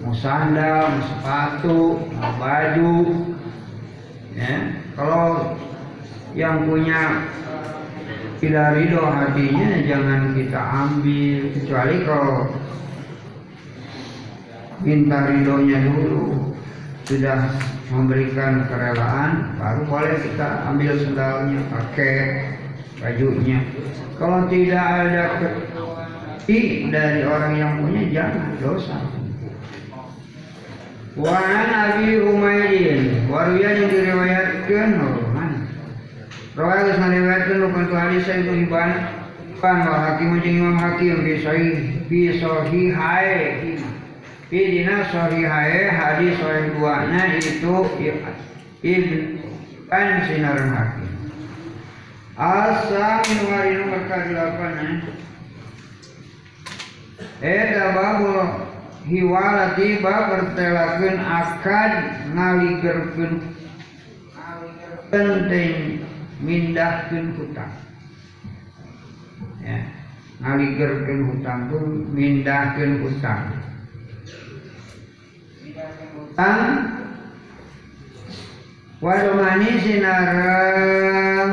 [0.06, 1.80] Mau sandal mau sepatu
[2.14, 2.94] mau baju.
[4.38, 4.82] Ya.
[4.94, 5.58] Kalau
[6.38, 7.26] yang punya
[8.38, 11.42] tidak ridho hatinya jangan kita ambil.
[11.58, 12.38] Kecuali kalau
[14.86, 16.54] minta ridhonya dulu.
[17.06, 17.50] Sudah
[17.92, 22.16] memberikan kerelaan baru boleh kita ambil sendalnya pakai
[23.04, 23.60] bajunya.
[24.16, 28.98] Kalau tidak ada keti dari orang yang punya jangan dosa.
[31.12, 35.68] Wan Abi Umayyid Waruya yang diriwayatkan oh, mana?
[36.56, 38.92] Rawal geus ngariwayatkeun rukun tu hadis saya itu Ibn
[39.60, 41.76] Ibn wa hakim Imam Hakim fi sahih
[42.08, 42.20] fi
[44.52, 47.76] sahihai fi dina sahihai hadis sahih duana itu
[48.82, 51.12] Ibn sinaran Hakim
[52.36, 54.60] Asa min wari nomor ka-8
[57.42, 58.38] Eta babul
[59.06, 61.94] hiwalati bab bertelakeun akad
[62.34, 63.34] ngaligerkeun
[65.10, 66.06] penting
[66.42, 67.74] mindahkeun hutang.
[69.62, 69.86] Ya,
[70.42, 71.80] ngaligerkeun hutang itu
[72.14, 73.71] mindahkeun hutang.
[76.12, 76.62] Hutang
[79.02, 81.50] wadomani sinarang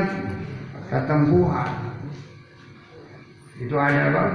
[0.87, 1.71] katempuhan.
[3.59, 4.35] Itu ada bang,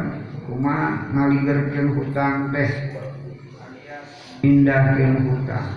[0.49, 2.71] kuma ngaligerkeun hutang teh.
[4.43, 5.67] Mindahkeun hutang.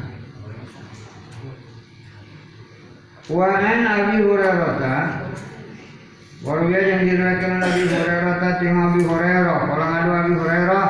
[3.26, 5.26] Wa an Abi Hurairah
[6.46, 9.58] Waruya yang diriwayatkan Abi Hurairah tim Abi Hurairah.
[9.66, 10.86] Kalau ngadu Abi Hurairah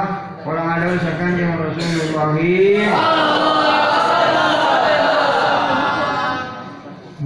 [0.47, 2.39] Kalau ngadu usahakan yang Rasulullah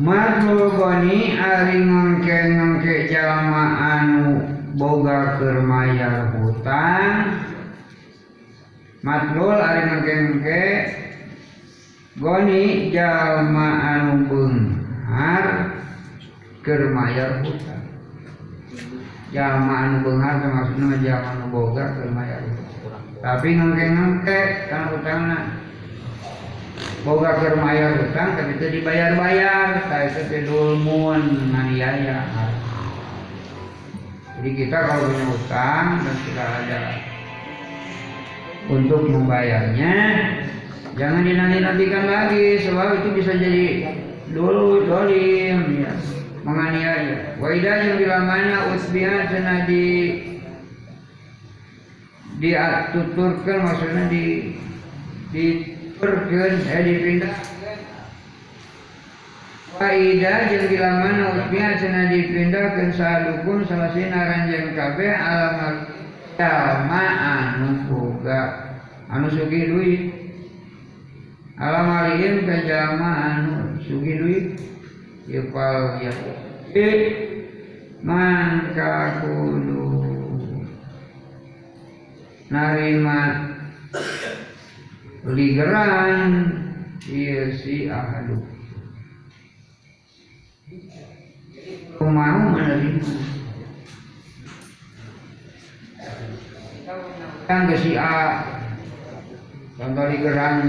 [0.01, 4.41] Matlul goni ari ngengke-ngengke jalma anu
[4.73, 7.45] boga keur mayar hutang.
[9.05, 10.65] Matlul ari ngengke-ngengke
[12.17, 13.69] goni jalma
[14.01, 15.77] anu beunghar
[16.65, 17.85] keur mayar hutang.
[19.29, 22.80] Jalma anu beunghar teh maksudna jalma anu boga keur mayar hutang
[23.21, 24.41] tapi ngengke-ngengke
[24.73, 25.39] kana hutangna
[27.05, 29.89] boga keur mayar hutang tapi itu dibayar-bayar.
[29.89, 32.25] Saya itu dulmun nganiaya
[34.41, 36.83] jadi kita kalau punya hutang dan sudah ada
[38.73, 39.97] untuk membayarnya
[40.97, 43.93] jangan dinanti-nantikan lagi sebab itu bisa jadi
[44.33, 45.93] dulu dolim ya.
[46.41, 47.37] Menganiaya.
[47.37, 49.85] Waidah yang bilamanya usbiha cina di
[52.41, 54.25] dituturkan maksudnya di
[55.31, 55.47] di
[56.01, 57.37] perkeun eh dipindah.
[59.77, 65.77] Faida jeung bila mana usbiha cenah dipindahkeun sadukun salasina ranjang kabeh alamat
[66.41, 68.43] jalma anu boga.
[69.13, 70.03] Anu sugih duit.
[71.61, 74.47] Alamalihim ka jalma anu sugih duit.
[75.29, 76.13] Yupal ya.
[78.01, 78.73] Man
[79.21, 80.10] kudu
[82.51, 83.21] narima.
[85.25, 86.23] Ligeran.
[87.01, 88.45] Iya si ahadu
[92.11, 93.13] mau menerima
[97.47, 98.47] kan ke si A.
[99.81, 100.69] Contoh ligeran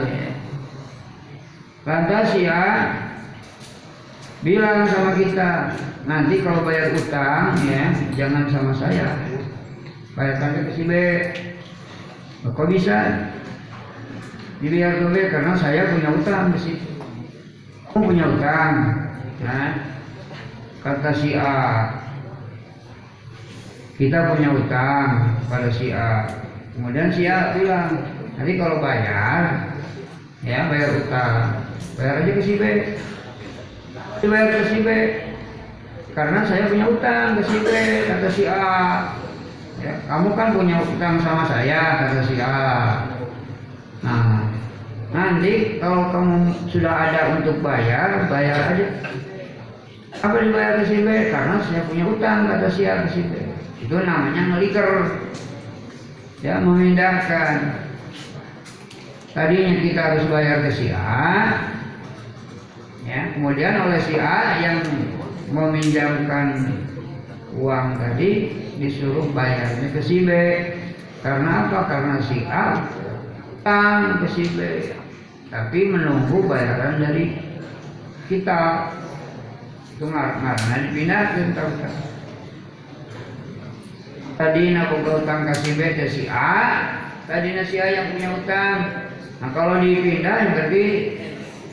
[1.83, 2.67] lantas si A
[4.41, 5.75] bilang sama kita
[6.09, 9.13] nanti kalau bayar utang ya jangan sama saya.
[10.11, 10.93] Bayarkan ke si B
[12.49, 13.29] kok bisa?
[14.61, 16.89] Dilihat B karena saya punya utang di situ.
[17.89, 18.73] Kamu punya utang
[19.41, 19.73] nah
[20.85, 21.89] kata si A.
[23.97, 26.29] Kita punya utang pada si A.
[26.77, 28.05] Kemudian si A bilang
[28.37, 29.69] nanti kalau bayar
[30.41, 31.61] ya bayar utang
[31.97, 32.63] bayar aja ke si B.
[34.21, 34.89] Dibayar ke si B.
[36.13, 37.69] Karena saya punya utang ke si B
[38.09, 38.69] kata si A
[39.81, 42.61] ya, kamu kan punya utang sama saya kata si A.
[44.05, 44.47] Nah
[45.11, 46.37] nanti kalau kamu
[46.71, 48.87] sudah ada untuk bayar bayar aja.
[50.21, 51.33] Apa dibayar ke si B?
[51.33, 53.33] Karena saya punya utang kata si A ke si B.
[53.81, 54.89] Itu namanya ngeliker.
[56.45, 57.81] Ya memindahkan.
[59.31, 61.57] Tadinya kita harus bayar ke si A.
[63.01, 64.85] Ya kemudian oleh si A yang
[65.51, 66.69] meminjamkan
[67.57, 68.31] uang tadi
[68.81, 70.29] disuruh bayarnya ke si B.
[71.21, 71.79] Karena apa?
[71.85, 72.81] Karena si A
[73.61, 74.59] utang ke si B.
[75.53, 77.37] Tapi menunggu bayaran dari
[78.25, 78.89] kita.
[79.93, 81.71] Itu karena dipindahkan tahu
[84.41, 86.57] tadi nak boga utang kasih B teh si A.
[87.29, 88.77] Tadi si A yang punya utang.
[89.37, 90.85] Nah kalau dipindah berarti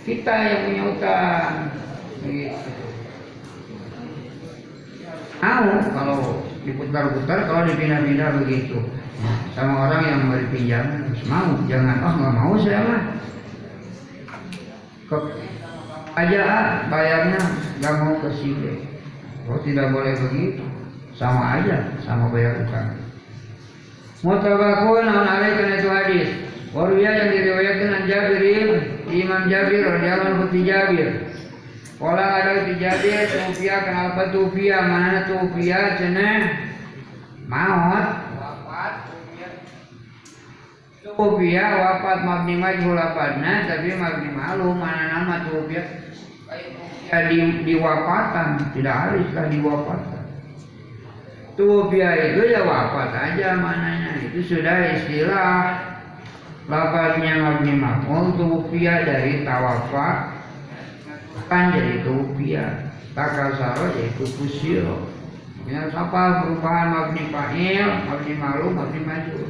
[0.05, 1.53] kita yang punya utang.
[2.21, 2.79] Begitu
[5.59, 5.81] mau?
[5.93, 8.79] Kalau diputar-putar kalau dipindah-pindah begitu.
[9.57, 11.97] Sama orang yang memberi pinjaman mau jangan.
[12.07, 13.03] Oh nggak mau saya mah.
[15.09, 15.17] Ke
[16.15, 17.41] aja ah, bayarnya
[17.83, 18.87] nggak mau ke sini.
[19.51, 20.63] Oh tidak boleh begitu.
[21.19, 22.95] Sama aja sama bayar utang.
[24.23, 26.29] Mutabakun an alaih karena itu hadis.
[26.71, 28.43] Waruya yang diriwayatkan an Jabir
[29.09, 31.28] Imam Jabir radhiyallahu anhu Jabir
[31.99, 34.87] Kala ada di Jabir Tufia kenapa Tufia?
[34.87, 36.47] Mana Tufia cenah
[37.51, 38.07] maut.
[38.39, 38.95] Wafat
[41.03, 41.67] Tufia.
[41.75, 45.83] Wafat mabni majhul lapadna tapi mabni malu mana nama Tufia?
[47.11, 50.25] Ya di diwafatan tidak haruslah diwafatan
[51.59, 55.83] Tufia itu ya wafat aja mananya itu sudah istilah.
[56.71, 60.38] Lapatnya mabni maf'ul Tufia dari tawafat
[61.49, 65.09] kan jadi tufia takasaro yaitu kusiro
[65.65, 69.45] ya apa perubahan mabni fa'il mabni malu mabni majul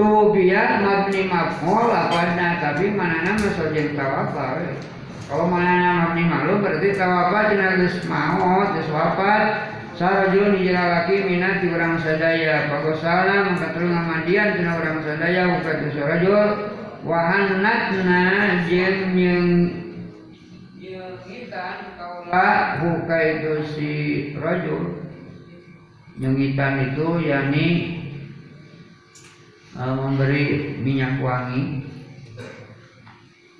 [0.00, 4.80] tufia mabni maf'ul lapatnya tapi mana nama sojen tawafat
[5.28, 9.74] kalau mana mabni malu berarti tawafat cenah geus maut geus wafat.
[9.96, 12.68] Sarajul hijrah laki minat di orang sadaya.
[12.68, 16.48] Pagosala mengkatul ngamandian tina orang sadaya Bukat sarajul
[17.04, 18.22] Wahanatna
[18.64, 19.48] jeung yang
[20.80, 22.80] nyengitan kaula.
[22.80, 23.92] Buka itu si
[24.40, 25.04] rajul
[26.16, 27.68] Nyengitan itu yakni
[29.76, 31.84] uh, memberi minyak wangi.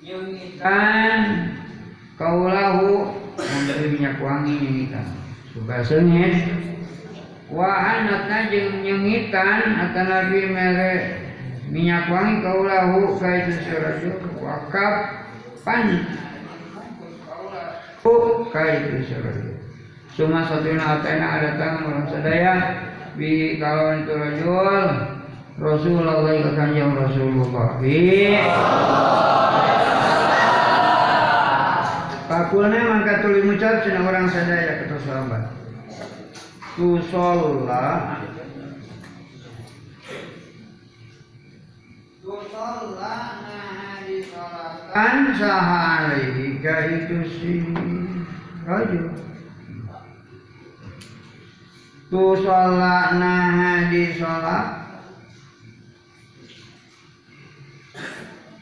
[0.01, 1.19] Nyengitan
[2.17, 5.05] kaulahu memberi minyak wangi nyengitan
[5.67, 6.25] Bahasanya
[7.47, 11.26] Wahanatna jeung nyengitan atau Nabi mere
[11.67, 15.27] minyak wangi kaulahu kaitu sirajul wakaf
[15.61, 16.07] pan.
[18.55, 19.57] Kaitu sirajul
[20.17, 22.53] Suma satuna atena ada tangan orang sadaya
[23.13, 24.87] bi kalau itu rajul
[25.57, 27.77] Rasulullah ke kanjeng Rasulullah.
[27.77, 28.33] Bi.
[32.25, 35.43] Pakulnya mangka tuli mucap cina orang sadaya kata sahabat.
[36.77, 36.97] Tu
[42.27, 42.35] Tu
[44.03, 47.63] disolatan sahalihi itu si
[48.67, 49.15] rajul.
[52.11, 54.67] Tu sholla nah disolat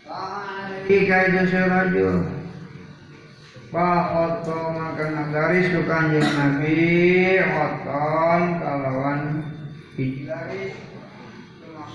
[0.06, 2.22] Sahalihi itu si rajul.
[3.74, 6.78] Fahoto maka nagaris ke kanjeng Nabi
[7.42, 9.22] Hoton kalawan
[9.98, 10.85] hijaris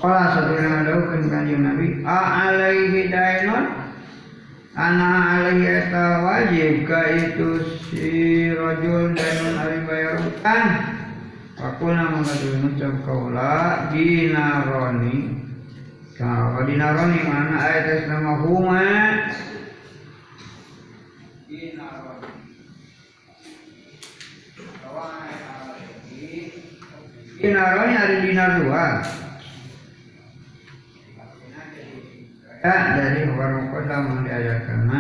[0.01, 3.69] Kala sebenarnya daukan kanjeng Nabi A alaihi dainun?
[4.73, 6.89] Ana alaihi eta wajib.
[6.89, 7.61] Ka itu
[7.93, 10.69] si rajul dainun ari bayar utang.
[11.61, 15.37] Fakuna maka mengucap kaula dinaroni.
[16.17, 18.89] Kalau dinaroni mana ayat nama huma?
[27.37, 27.95] Dinaroni.
[28.01, 28.87] Ada dinar dua.
[32.61, 34.93] Ya, dari warung kota yang diajarkan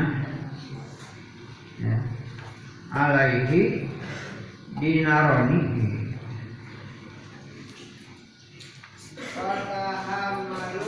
[1.76, 1.96] ya.
[2.88, 3.84] Alaihi
[4.80, 5.60] dinaroni.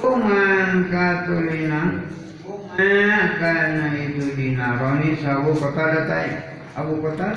[0.01, 1.83] Kuman katulina.
[3.37, 5.21] Karena itu dinaroni.
[5.21, 6.57] Sabu kota datai.
[6.73, 7.37] Abu kota?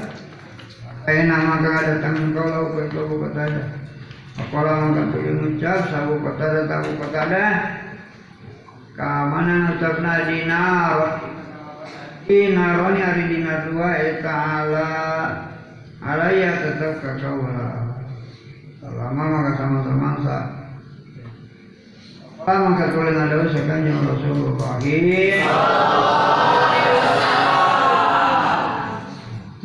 [1.03, 3.63] Saya nama datang kalau ke abu kota ada
[4.35, 7.45] Apalah maka tulis ucap sabu kota datang abu kota ada
[8.95, 11.19] kamana ucapna dinar
[12.23, 14.91] dinaroni hari dinar dua eta ala
[15.99, 17.99] alaya tetap kakaulah
[18.79, 20.37] selama maka sama-sama sa
[22.39, 24.79] apa maka tulis ada usahakan yang Rasulullah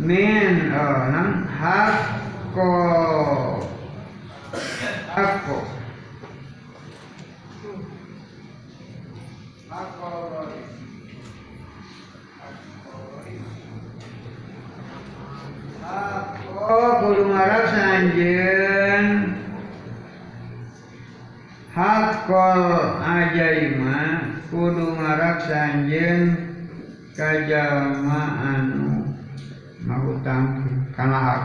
[0.00, 1.46] min oh, nang
[22.30, 24.22] Hakol ajaima
[24.54, 26.38] kudu ngarak sanjen
[27.18, 29.18] kajalma anu
[29.82, 30.62] ngutang
[30.94, 31.42] kana hak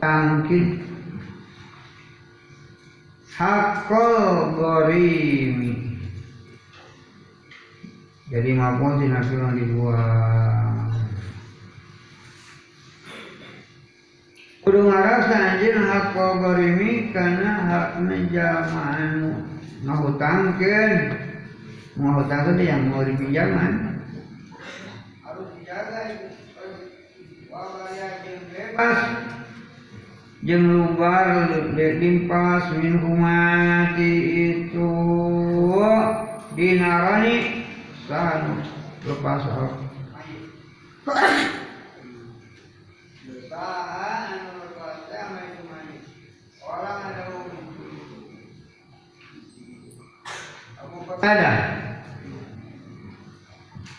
[0.00, 0.80] tangkid
[3.36, 6.00] hakol gorimi.
[8.32, 9.52] Jadi maupun tina film
[14.68, 19.32] kudu ngarasa anjeun hakol gorimi karena hakna jalma anu
[19.80, 20.92] ngahutangkeun
[21.96, 24.04] ngahutangkeun yang mau dipinjaman.
[25.24, 26.28] Harus dijaga itu
[28.52, 29.00] bebas.
[30.44, 34.12] Jeung lubar limpas min humati
[34.52, 34.92] itu.
[36.52, 37.64] Dinarani
[38.04, 38.60] sanu
[39.08, 39.88] lepas al
[51.22, 51.52] ada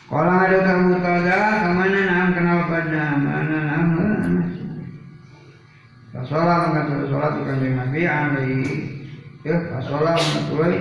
[0.10, 3.88] kalau ada kamu tada ke mana nam kenal pada mana nam
[6.10, 8.74] Rasulullah mengatakan sholat di kanjeng Nabi alaihi
[9.46, 10.74] ya Rasulullah mengatakan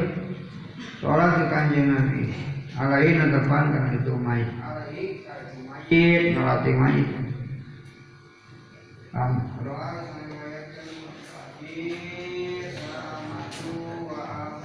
[0.99, 2.23] sholat di kanjeng Nabi.
[2.79, 4.49] Alaihi depan karena itu mayit.
[4.55, 4.83] Karena
[5.43, 6.39] itu mayit.
[6.39, 7.09] Melatih mayit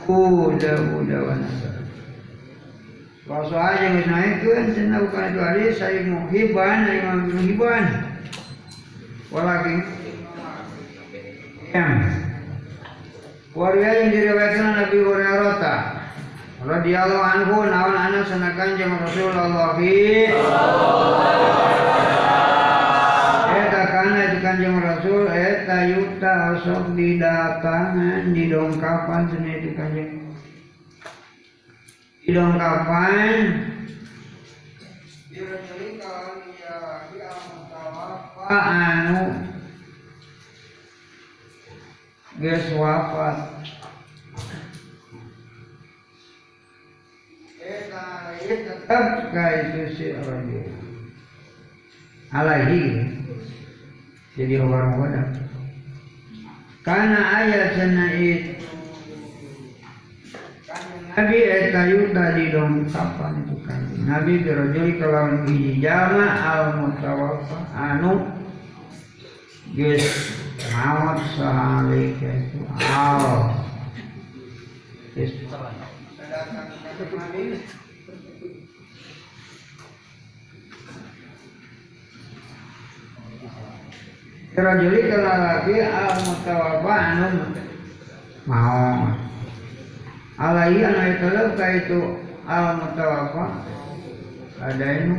[0.03, 1.63] Udah, udah, udah.
[3.23, 7.83] Kalau aja yang naik kan, saya bukan itu hari saya mau hiban, saya mau hiban.
[9.33, 9.79] Walakin
[11.73, 12.05] yang
[13.57, 15.81] Waria yang diriwayatkan Nabi Hurairah
[16.61, 20.37] radhiyallahu anhu naon anak sanakan jeung Rasulullah Eta
[21.13, 21.33] kana
[21.73, 21.92] itu
[24.53, 30.21] kanjeng Rasul eta yuta sok didatangan didongkapan cenah itu kanjeng.
[32.21, 33.37] Didongkapan.
[38.53, 39.21] Anu
[42.37, 43.37] geus wafat.
[47.57, 48.05] Eta
[48.37, 50.07] tetap ka itu si
[52.29, 53.22] alaihi
[54.33, 55.23] jadi orang muda
[56.83, 58.63] karena ayat sana itu
[61.13, 63.85] Nabi eta yuta di dong kapan itu kan.
[64.01, 68.33] Nabi birojul kelawan hiji jama al mutawaffa anu
[69.77, 70.33] geus
[70.73, 73.53] maut sahalik itu al.
[75.13, 75.37] Geus
[84.53, 87.41] Rajuli kalau lagi al mutawaffa anu
[88.45, 89.17] mau.
[90.37, 91.27] Alaihi anu itu
[91.57, 91.99] ka itu
[92.45, 93.45] al mutawaffa
[94.61, 95.17] ada ini.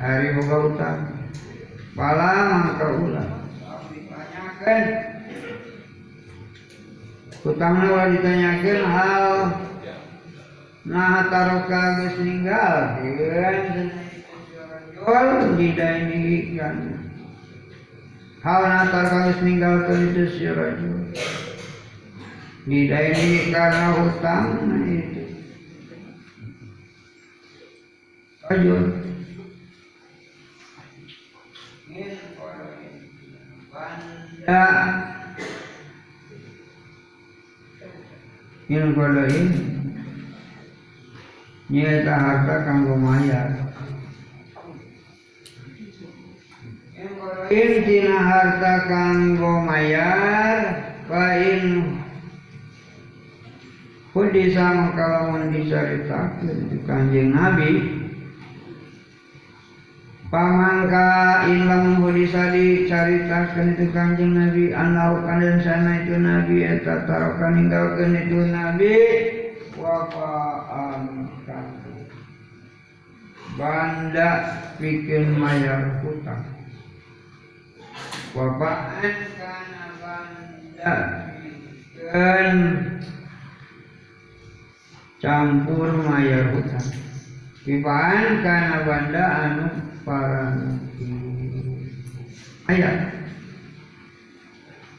[0.00, 1.00] Hari boga utang
[1.92, 3.28] pala mangka ulah
[3.92, 4.82] ditanyakan
[7.44, 9.26] utangna ulah ditanyakan hal.
[10.88, 12.96] Nah taroka geus ninggal.
[13.04, 13.92] Dieun
[14.96, 15.28] jual
[15.60, 16.95] didaini kan
[18.46, 21.10] hal taroka geus ninggalkeun itu si rajul
[22.62, 25.22] didaini karena hutang nah itu
[28.46, 28.82] rajul
[33.74, 34.62] banda
[38.70, 39.46] yang kodoin
[41.66, 43.74] nyata harta kanggo mayar
[47.52, 50.58] in tina harta kanggo mayar
[51.06, 51.96] kain
[54.16, 57.72] Kudisa mengkalamun diceritakan di kanjeng Nabi.
[60.32, 68.16] Pamangka ilang bisa diceritakan itu kanjeng Nabi Anau kalian sana itu Nabi Eta tarokan ninggalkan
[68.16, 68.94] itu Nabi.
[69.76, 71.28] Wafaan
[73.60, 74.30] Banda
[74.80, 76.55] bikin mayar hutang
[78.36, 80.92] Wafaan karena banda
[81.96, 82.56] bikin
[85.24, 86.84] campur mayar hutang
[87.64, 89.66] Pipaan karena banda anu
[90.04, 90.76] parang
[92.68, 93.08] ayat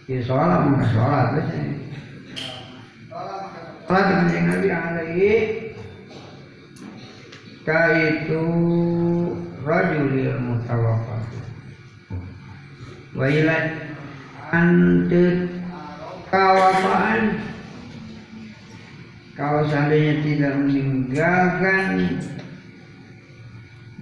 [0.10, 1.28] ya sholat maka sholat
[3.86, 5.34] sholat dengan Nabi alaihi.
[7.62, 8.44] Ka itu
[9.62, 11.37] rajulil mutawaffat
[13.18, 13.58] wa ila
[14.54, 15.50] antut
[16.30, 17.42] kawafaan
[19.34, 22.18] kalau seandainya tidak meninggalkan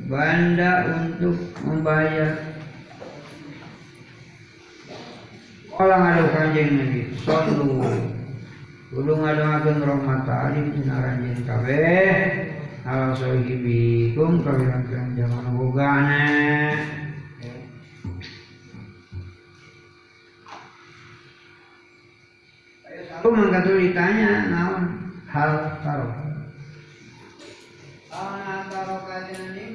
[0.08, 1.36] banda untuk
[1.68, 2.56] membayar.
[5.76, 7.84] Kala ngadu kanjeng Nabi Sallu.
[8.96, 12.16] Kudu ngadoakeun rahmat alim sinaranjeun kabeh.
[12.88, 14.88] Ala sahibikum kawiran
[15.20, 16.32] jaman bogana
[23.32, 24.84] mangkatu ditanya naon?
[25.30, 26.14] Hal taruh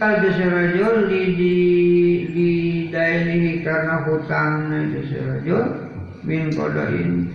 [0.00, 1.54] Kalau rajul di di
[2.32, 2.50] di
[2.88, 4.72] dainihi karena hutang
[5.12, 5.64] rajul
[6.24, 7.28] min kodain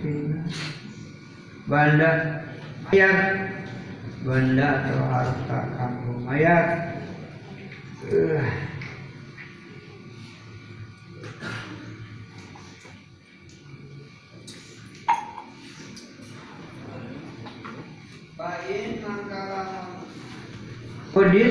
[1.70, 2.42] banda
[2.90, 3.18] mayat.
[4.26, 6.66] Banda atau harta kampung mayat.
[8.10, 8.42] Eh.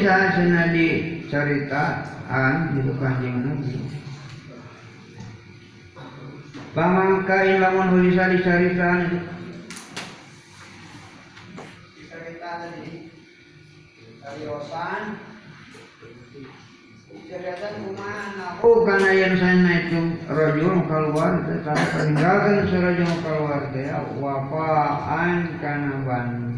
[0.06, 0.90] Saat senadi
[1.34, 3.74] caritaan di kanjeng Nabi.
[6.78, 9.20] Pamangkain lamun hulisa dicaritaan itu.
[11.98, 13.10] Dicaritaan tadi.
[14.22, 15.02] Kariosan.
[17.26, 25.58] Cerita kumaha Oh karena yang sana itu rajul keluar tetapi meninggalkan serajul keluar dia wafaan
[25.58, 26.55] karena banda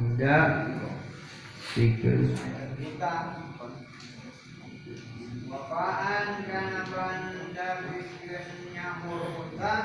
[1.78, 2.34] pikir
[2.82, 3.16] kita
[5.46, 7.70] wafaan karena banda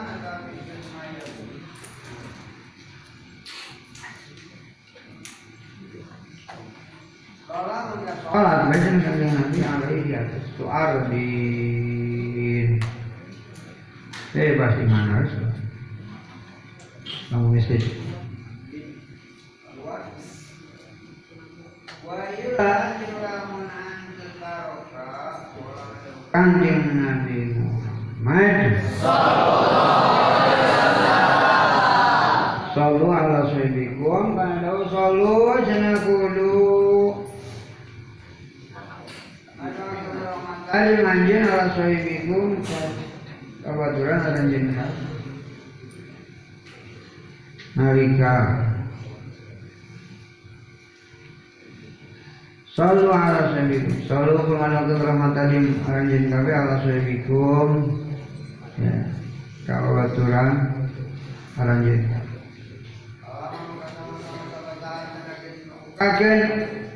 [0.09, 0.41] atau
[0.97, 1.29] mayat
[9.05, 10.45] kanjeng Nabi alaihi di atas
[14.33, 15.29] bebas di mana
[17.29, 18.12] kamu miskin
[26.33, 28.81] Kanjeng Nabi Muhammad
[32.73, 36.57] Sallu ala sahibikum Kalau sallu jana kudu
[40.73, 42.65] Ada manjen ala sahibikum
[43.61, 44.93] Kebetulan ada jenderal
[47.77, 48.37] Nalika
[52.73, 58.01] Sallu ala sahibikum Sallu kumanakan rahmatalim Aranjen kabe ala sahibikum
[58.81, 58.97] Ya.
[59.69, 60.73] Kebetulan
[61.61, 62.01] Aranjen.
[66.01, 66.41] Kaken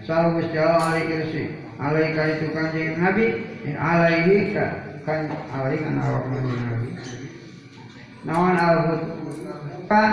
[0.08, 1.42] Sallu Gusti Allah alaihi kirsi
[1.76, 3.26] Alaika itu kanjeng Nabi.
[4.56, 4.66] Ka
[5.04, 6.88] kan alaihi kan awak kanjeng Nabi.
[8.24, 8.76] Nawan al
[9.84, 10.04] Ka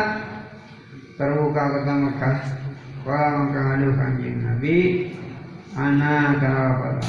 [1.15, 2.37] Terbuka kota Mekah.
[3.07, 4.75] Kala maka kanjeng Nabi
[5.73, 7.01] Ana kenapa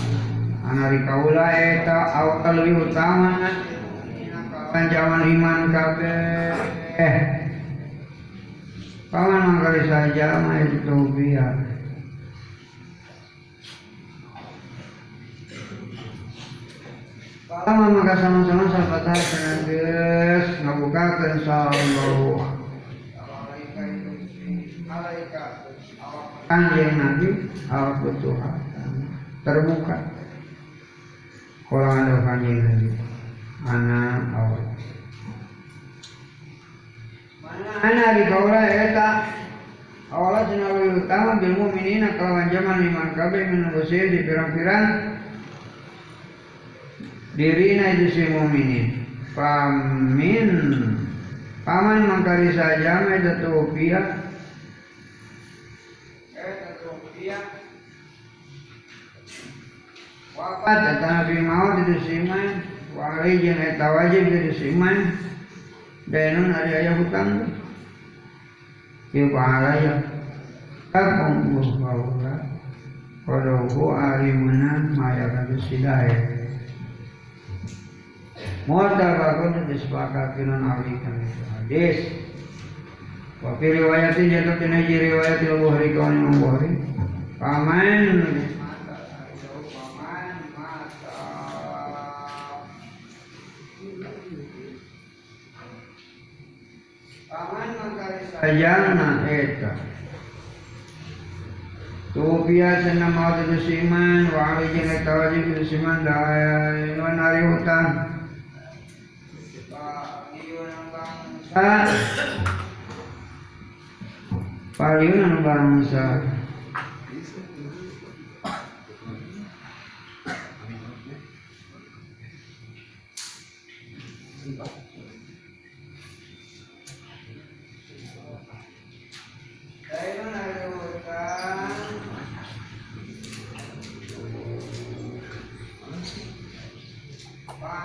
[0.64, 3.36] Ana rikaula eta awal lebih utama
[4.72, 6.16] Kan zaman iman kabe
[6.94, 7.16] Eh.
[9.10, 11.54] Paman mangkali saja mah itu biar
[17.64, 19.06] Lama maka sama-sama sahabat
[19.64, 22.44] geus ngabukakeun sallallahu
[26.44, 27.28] Kanjeng Nabi
[27.72, 28.54] awak Tuhan
[29.44, 29.96] terbuka.
[31.74, 32.88] Ada kanjeng Nabi
[33.66, 34.64] anak awak
[37.84, 39.08] mana di kaula eta?
[40.14, 44.86] Awalnya sinawi utama bil mu'minina kalawan zaman iman kabeh menunggu di pirang-pirang.
[47.34, 49.02] Dirina itu si mukminin
[49.34, 50.50] pamin.
[51.64, 54.23] Paman mangkari saja me tetupia
[60.34, 62.66] wafat eta nabi maut itu siman
[62.98, 65.14] wali jeung eta wajib itu siman
[66.10, 67.54] denun ari aya hutang.
[69.14, 69.94] Ieu pahala ya.
[70.90, 72.34] Kakung bahwa
[73.24, 76.34] Kodoku ari menang maya kadu sidaya
[78.68, 81.98] Mu'tabakun disepakati non alikan itu hadis.
[83.40, 86.36] Wa fi riwayatin jatuh tina riwayat Bukhari kawan Imam
[98.44, 99.72] sajana eta.
[102.12, 107.88] Tu biasa nama itu siman, wa alijin eta wajib itu siman, dah nari hutang.
[114.74, 116.33] Paliunan bangsa aya mangka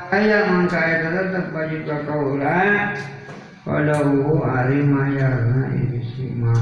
[0.09, 2.97] eta tetep wajib ka kaula
[3.69, 6.57] Qadahu ari mayarna itu sih mah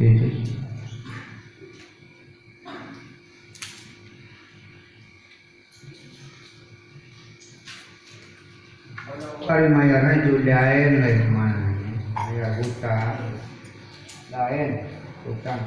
[0.00, 0.56] itu sih.
[9.44, 11.68] Kali mayarnya itu lain lain mana?
[12.32, 13.20] Ya hutang
[14.32, 14.88] lain
[15.28, 15.60] hutang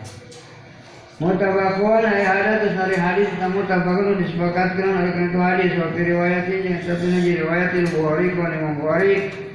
[1.15, 5.71] Mutabakun ay ada terus hari hadis tentang mutabakun disepakatkan oleh karena itu hadis.
[5.79, 9.13] Waktu riwayat ini yang satunya di riwayat il Bukhari kau Imam Bukhari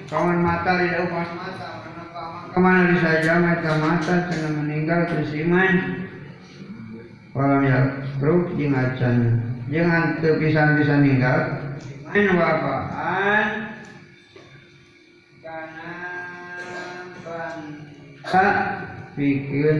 [0.08, 1.68] kawan mata daun kawan mata
[2.50, 5.72] ke mana disaja mata mata senang meninggal terus iman.
[7.36, 7.78] Walam ya
[8.16, 11.38] truk jingacan jangan terpisah-pisah meninggal
[12.10, 13.46] main wafaan
[15.44, 15.92] karena
[17.22, 18.46] bangsa
[19.14, 19.78] bikin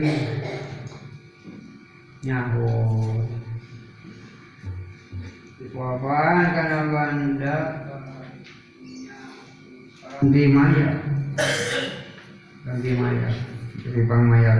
[2.21, 2.69] nyaho
[5.73, 7.55] wafaan karena banda
[10.21, 10.89] ganti maya.
[12.61, 13.29] Ganti maya.
[13.81, 14.53] Jadi bang maya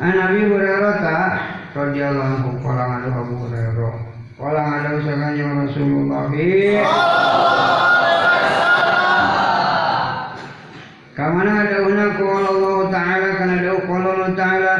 [0.00, 1.18] An Nabi Hurairah ta
[1.76, 2.56] radhiyallahu
[2.88, 3.94] ngadu Abu Hurairah.
[4.36, 6.28] Qala ngadu sakanya Rasulullah?
[6.32, 7.95] Kamana
[11.16, 14.74] ada una qala Allah taala kana ada qala Allah taala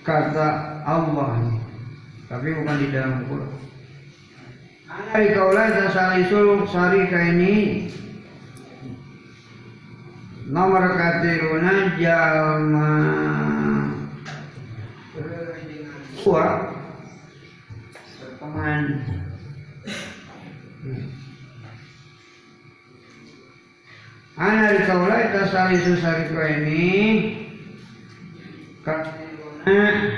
[0.00, 0.48] kata
[0.88, 1.32] Allah
[2.24, 3.52] tapi bukan di dalam Quran.
[4.88, 7.86] Ana kaula dan salisul sarika ini
[10.48, 12.92] nomor katiruna jalma
[16.24, 16.46] dua
[18.20, 18.82] berteman
[24.34, 26.90] Ana kaula eta salisu sarika ini
[28.82, 30.10] katiruna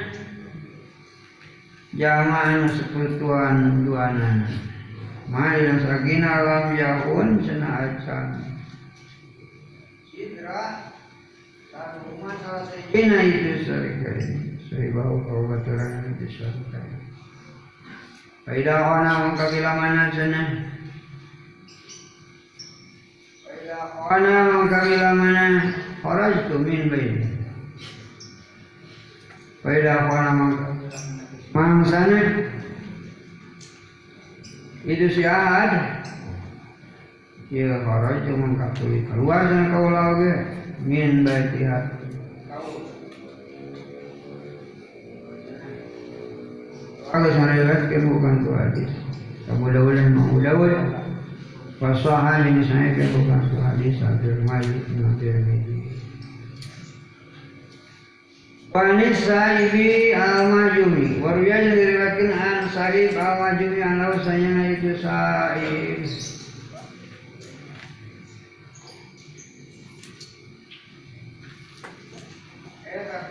[1.92, 4.48] jalma anu sekutuan duanan
[5.28, 8.26] Mari yang sagina lam yakun cenah acan
[10.08, 10.96] Sidra
[11.68, 17.04] satu umat salah sejina itu sarika ini Saya bau kau baturan itu sarika ini
[18.48, 19.36] Faidah ona
[23.76, 25.54] mengkabilamanan sana Faidah ona mengkabilamanan
[26.00, 26.82] Kharajtu min
[29.60, 30.76] Faidah ona mengkabilamanan
[31.56, 32.20] Mangsana
[34.86, 36.04] itu si Ahad
[37.48, 40.32] ya kharaj cuma kakuli keluar dan kau lagi.
[40.84, 41.96] Min baitiha
[47.08, 48.90] kalau sana riwayatkan bukan tu hadis
[49.48, 50.36] Abu Dawud dan Abu
[51.76, 55.92] Ini saya kan bukan tu hadis Abdul Malik Nadir Midi
[58.72, 61.20] Wanis sahibi al-majumi.
[61.20, 66.00] Warwiyah yang diriwayatkan an sahib al-majumi An lausanya itu sahib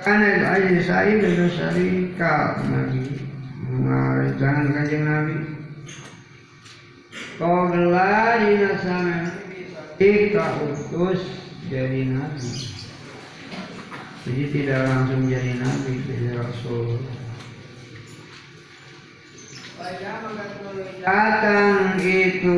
[0.06, 3.02] Karena itu aja sahib itu syarika Nabi
[4.38, 5.55] Jangan kanjeng Nabi
[7.36, 9.36] Kau gelar di nasana
[10.00, 11.24] Tika utus
[11.68, 12.76] jadi Nabi
[14.26, 16.98] jadi tidak langsung jadi nabi, jadi rasul.
[21.06, 22.58] Datang itu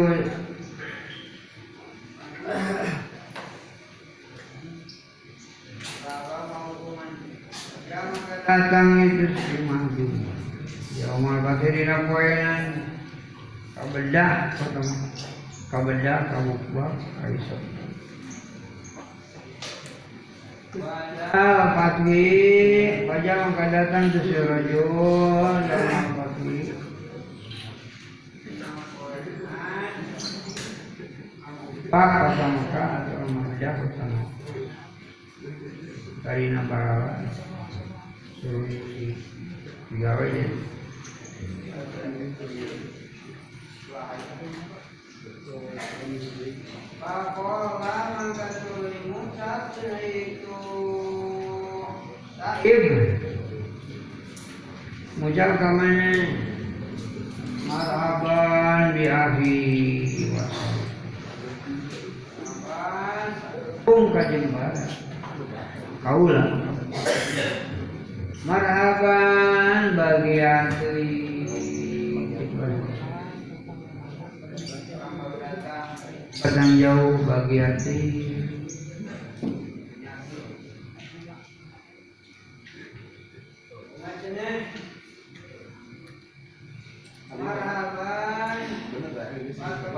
[8.47, 10.05] datang itu si maju.
[10.95, 12.86] Ya umat batirina poenan
[13.77, 14.95] kabedah pertama
[15.69, 17.61] kabedah kabukbah kaisar.
[20.77, 22.27] Pada fatwi,
[23.09, 26.05] baca maka datang tu si rajul dalam.
[31.87, 34.21] Pak pertama atau mahjah pertama.
[36.21, 37.23] Dari nabarawa.
[38.43, 38.67] Suruh
[39.87, 40.51] tiga wajah.
[55.17, 56.13] Mucal kamane
[57.67, 59.57] Marhaban bi Marhaban
[63.81, 64.77] Tung kajembar
[66.05, 66.43] Kaula
[68.45, 71.26] Marhaban bagi antri
[76.37, 78.37] sedang jauh bagian timur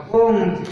[0.10, 0.66] Kung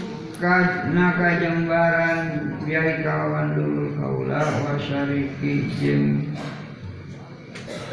[0.96, 2.18] naka jembaran
[2.66, 6.34] biai kawan dulu kaulah wasariki jem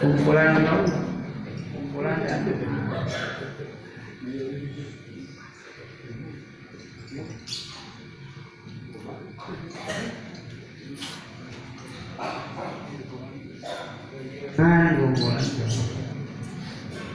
[0.01, 0.83] kumpulan kau
[1.73, 2.41] kumpulan dan
[14.95, 15.45] kumpulan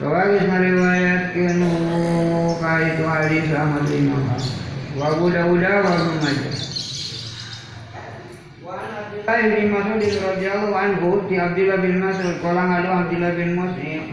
[0.01, 1.61] Kawagis meriwayatkan
[2.57, 4.41] kaitu hadis Ahmad bin Muhammad.
[4.97, 6.57] Wa buda-buda wa Majah.
[8.65, 14.09] Wa bin Mas'ud radhiyallahu anhu ti Abdullah bin Mas'ud qala ngadu Abdullah bin Mas'ud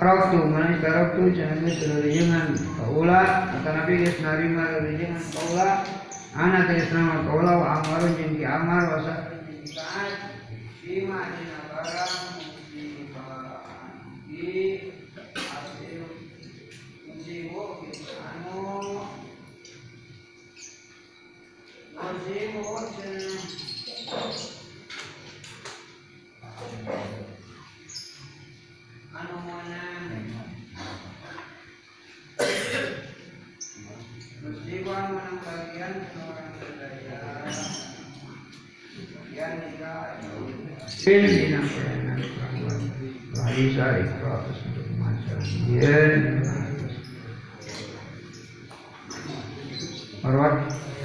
[0.00, 1.60] Mas Taraktu mana taraktu jangan
[2.00, 5.84] dengan kaula kata Nabi geus narima dengan kaula
[6.32, 10.40] anak geus nama kaula wa amarun jeung ki amar wa sa'in jeung ki sa'at
[10.80, 12.16] bima dina barang
[14.24, 14.88] di
[15.36, 16.00] hasil
[17.04, 17.84] musibu
[18.24, 19.04] anu
[21.92, 23.39] musibu cenah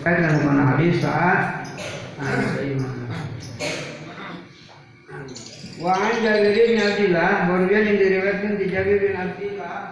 [0.05, 1.65] Kait dengan mana hadis saat
[2.21, 3.09] Anak iman
[5.81, 9.89] Wa an Jabir bin Abdillah yang diriwayatkan di Jabir bin Abdillah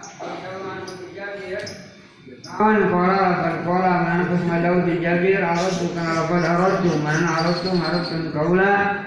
[4.46, 9.02] Madau di Jabir Arad tu kan lapan arad tu mana arad tu harap tu kaula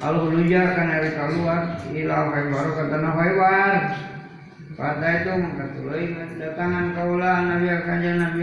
[0.00, 1.76] Al huluja kan dari keluar.
[1.92, 3.72] Ilau haibar kata na haibar
[4.76, 6.04] Pada itu mengkatulai
[6.40, 8.40] datangan kaula Nabi akan Nabi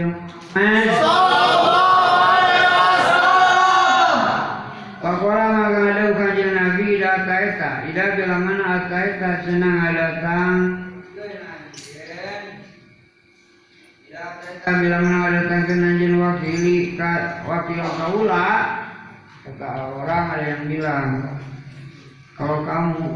[4.98, 7.70] Pakola maka ada kajian Nabi ida taeta.
[7.86, 10.87] Ida bila mana taeta senang datang
[14.18, 16.98] Ida bila mana datang ke nanjin wakili
[17.46, 18.50] wakil kaula
[19.46, 21.38] kata orang ada yang bilang
[22.34, 23.14] kalau kamu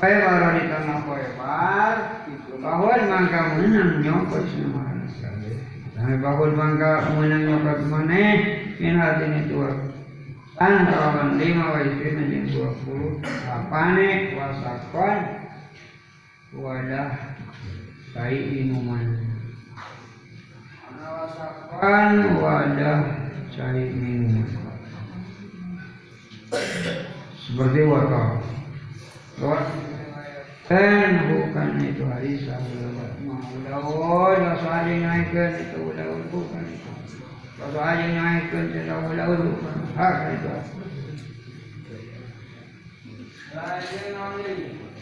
[0.00, 1.94] Khaybar di tanah Khaybar
[2.64, 4.88] bahwa mangka menang nyokot semua
[5.92, 8.24] Sampai bahwa mangka menang nyokot mana
[8.80, 9.68] min hati ini tua
[10.56, 13.20] Tan kawan lima wa yang dua puluh
[13.52, 15.18] Apane wasakon
[16.56, 17.36] wadah
[18.14, 19.18] kai minuman.
[21.02, 23.00] Wasakon wadah
[23.50, 24.46] cai minuman.
[27.42, 28.38] Seperti wakaf
[30.64, 32.56] kan bukan itu Aisyah
[33.54, 36.90] Udah-udah dosa aja naikkan itu udah-udah bukan itu.
[37.58, 40.48] Dosa aja naikkan itu udah-udah bukan hak itu.
[43.54, 44.93] Lagi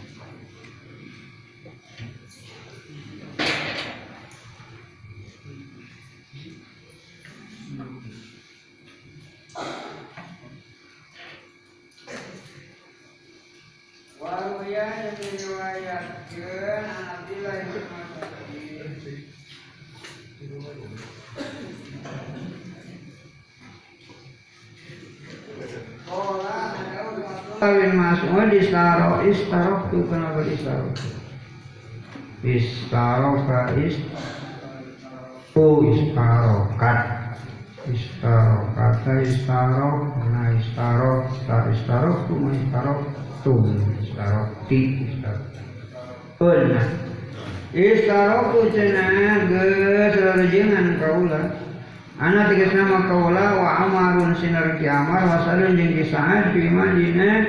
[14.17, 18.33] Waruya yang diriwayatkan Abdillah bin Mas'ud
[27.61, 30.89] bin Mas'ud istaro istaro tu kenapa istaro
[32.41, 34.01] istaro ka is
[35.53, 36.73] tu istaro
[37.91, 42.95] istaro kata istaro nah istaro ta istaro tu ma istaro
[43.43, 43.55] tu
[43.99, 45.43] istaro ti istaro
[46.43, 46.87] Benar.
[47.71, 51.43] Istaro tu cenah geus rejengan kaula.
[52.19, 57.47] Anak tiga nama kaula wa amarun sinar ki amar wasalun jeung ki saad fi madina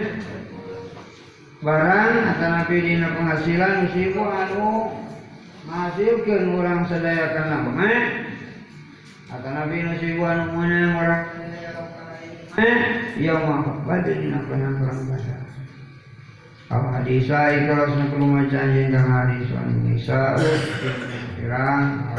[1.62, 4.94] barang atanapi dina penghasilan musibu anu
[5.66, 8.23] menghasilkeun urang sadaya kana mah
[9.34, 11.90] atanapi musibu anu meunang urang sadaya kana
[12.54, 15.36] mah ya mah bade dina penang perang bahasa
[16.70, 20.38] Al hadisa ikhlas na kelumacaan yang kang hadis wan nisa
[21.38, 22.14] pirang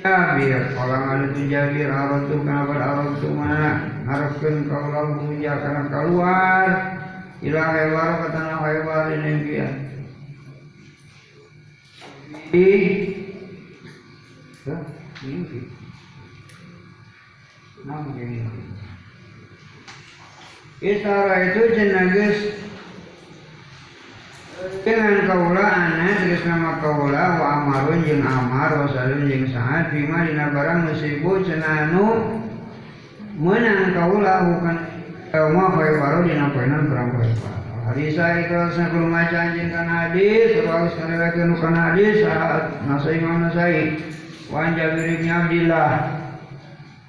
[0.00, 3.84] Jabir, orang ada tu Jabir, arah tu kenapa arah tu mana?
[4.08, 6.66] Harapkan kau lalu puja karena keluar.
[7.44, 9.68] Ilah hewan kata nak hewan ini dia
[12.50, 12.66] mimpi
[14.66, 14.76] ya,
[15.22, 15.58] mimpi
[17.86, 18.44] namun dia
[21.46, 22.38] itu jenagis
[24.82, 29.94] dengan kaula anak eh, terus nama kaula wa amarun jeng amar wa salun jeng saat
[29.94, 32.40] bima dina barang musibu cenanu
[33.40, 34.76] menang kaula bukan
[35.32, 37.59] eh, ilmu kaya baru dina poinan barang kaya baru
[37.90, 43.98] saya belum baca anjing kan hadis, terus sekali lagi nukan hadis saat nasai imam nasai,
[44.46, 45.92] wan Jabir bin Abdillah.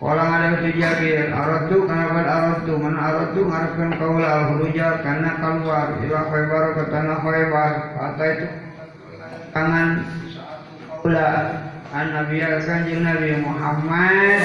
[0.02, 4.50] Kalau ada itu Jabir, aratu karena bad aratu, mana aratu ngarepkan kaula al
[5.06, 7.74] karena keluar ila Khaybar ke tanah Khaybar.
[7.94, 8.48] Kata itu
[9.54, 9.90] tangan
[10.90, 11.30] kaula
[11.94, 14.42] an Nabi kanjeng Nabi Muhammad.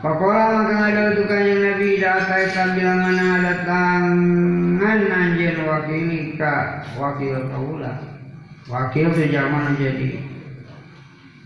[0.00, 1.39] Pakola maka ada itu kanjeng Nabi datai
[2.50, 7.92] sambil mana ada tangan anjen wakili ka wakil kaula.
[8.70, 10.20] Wakil itu zaman jadi?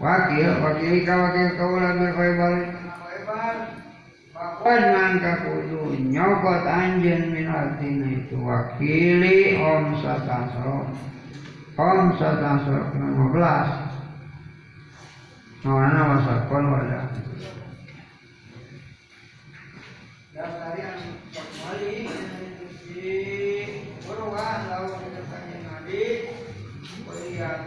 [0.00, 2.54] Wakil wakil ka wakil kaula berkhaybar
[4.34, 8.34] Pakuan mangka kudu nyokot anjen min artina itu?
[8.34, 10.90] Wakili om satasro
[11.78, 13.94] om satasro 15
[15.64, 17.08] Nawana wasakon wadah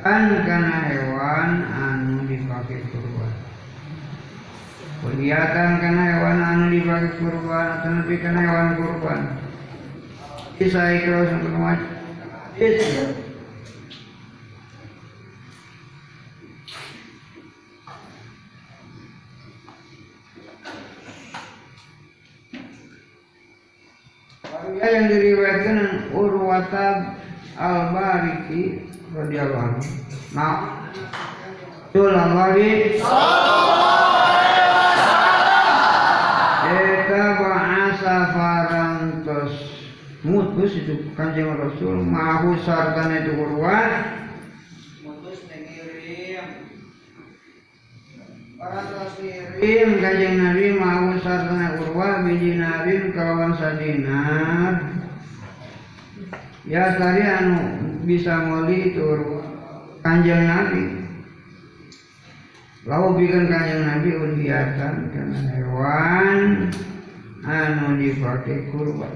[0.07, 3.33] kan kana hewan anu dipakai kurban
[5.03, 9.21] Kegiatan kana hewan anu dipakai kurban atau nepi kana hewan kurban.
[10.57, 13.26] Bisa ikhlas untuk macam
[24.75, 27.15] Ya yang diriwayatkan Urwata
[27.55, 28.83] Al-Bariki
[29.15, 29.83] radhiyallahu anhu.
[30.35, 30.57] Nah,
[31.95, 32.99] Tulang lagi.
[36.67, 39.55] Eta bahasa farantos
[40.27, 43.91] mutus itu kanjeng Rasul mahu sartana itu Urwat
[45.07, 46.67] mutus mengirim
[49.57, 54.97] Ngirim kanjeng Nabi mahu sartana Urwat biji Nabi kawan sadinar
[56.67, 57.59] Ya tadi anu
[58.03, 59.39] bisa meli itu
[60.03, 60.83] kanjeng Nabi.
[62.83, 66.39] Lalu bikin kanjeng Nabi udiatan karena hewan
[67.47, 69.15] anu dipakai kurban.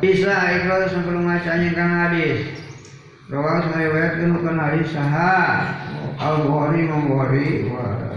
[0.00, 2.48] Bisa ikhlas sebelum macanya kan hadis.
[3.28, 5.85] Rawang meriwayatkan bukan hadis sahah.
[6.20, 8.16] Wa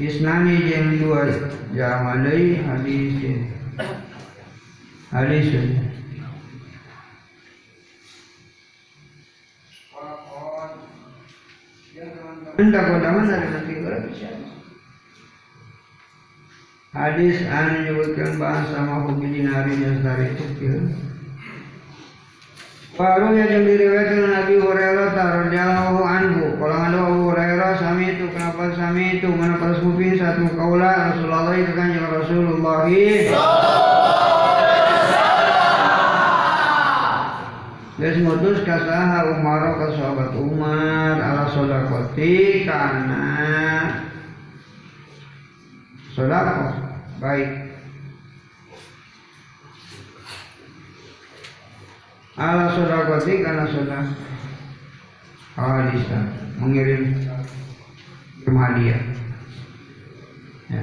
[0.00, 1.28] Isnani jeung dua
[1.76, 3.44] zaman deui hadis
[5.12, 5.46] hadis
[12.52, 14.28] Hendak kondangan dari nanti bisa.
[16.92, 18.84] Hadis anu menyebutkan bahasa
[19.24, 20.44] dinari yang dari itu
[22.92, 26.44] Baru yang diriwayatkan Nabi Hurairah radhiyallahu anhu.
[26.60, 31.56] Kalau ada Abu Hurairah sami itu kenapa sami itu mana pas kuping satu kaula Rasulullah
[31.56, 32.84] itu kan yang Rasulullah.
[37.96, 43.24] Terus mutus kasaha Umar ke sahabat Umar ala sodakoti karena
[46.12, 46.76] sodako
[47.22, 47.61] baik
[52.42, 54.10] ala sodakoti karena sodak
[55.54, 56.18] hadisa
[56.58, 57.14] mengirim
[58.42, 59.02] hadiah.
[60.72, 60.82] Ya.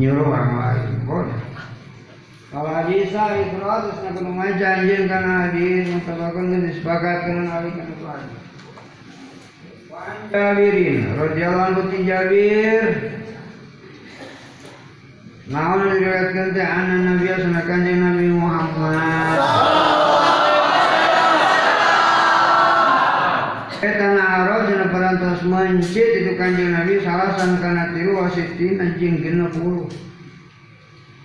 [0.00, 1.40] nyuruh orang lain boleh.
[2.50, 7.94] Kalau hadisa ifrat terus nak kudu maca anjeun kana hadis mutabakun geus disepakatkeun ali kana
[10.32, 13.19] Jabirin radhiyallahu ti Jabir
[15.50, 17.26] Naon diriwayatkeun teh anna Nabi
[17.66, 19.42] kanjeng Nabi Muhammad
[23.82, 29.90] Eta naro dina parantos mencit itu kanjeng Nabi salasan kana tilu wasitin anjing genep puluh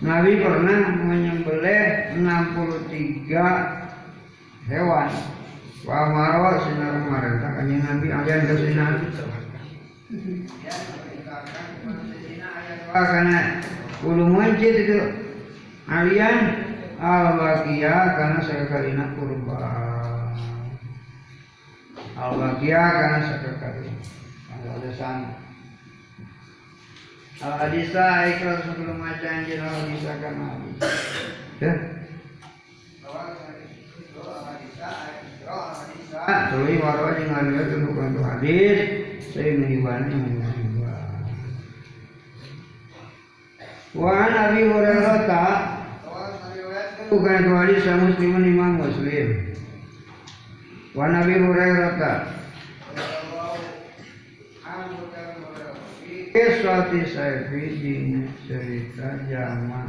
[0.02, 3.30] Nabi pernah menyembelih 63
[4.74, 5.10] hewan.
[5.86, 9.06] Wa marwa sinar marenta kanjeng Nabi alian ke Nabi.
[12.90, 13.62] Karena
[14.04, 14.98] kudu mencit itu
[15.88, 16.38] alian
[17.00, 19.62] al bakia karena sekalina kurban.
[22.16, 24.04] Al bakia karena sekalina.
[24.66, 25.32] Ada sana.
[27.44, 30.78] Al hadisa ikhlas sebelum maca anjir al hadisa kan hadis.
[31.62, 31.74] Ya.
[36.26, 38.80] Tului warwa jeung ngaliwat untuk bantu hadis
[39.30, 40.65] saya menghibani menghibah.
[43.96, 45.76] Wa an Abi Hurairah
[47.10, 49.56] bukan hadis sah muslimun imam muslim.
[50.96, 52.14] Wa nabi hurairah ta
[56.36, 57.96] Kiswati Saifi di
[58.44, 59.88] cerita jamaah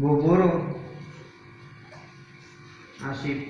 [0.00, 0.40] bubur.
[2.98, 3.46] Asip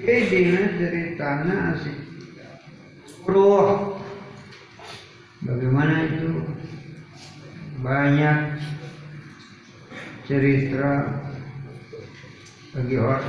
[0.00, 1.96] Ini ceritanya asik
[3.26, 3.98] Ruh
[5.40, 6.28] Bagaimana itu?
[7.80, 8.60] Banyak
[10.28, 11.16] Cerita
[12.76, 13.24] Bagi orang.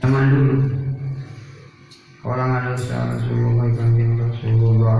[0.00, 0.56] Zaman dulu.
[2.26, 4.98] Orang ada usaha Rasulullah Kanjeng Rasulullah.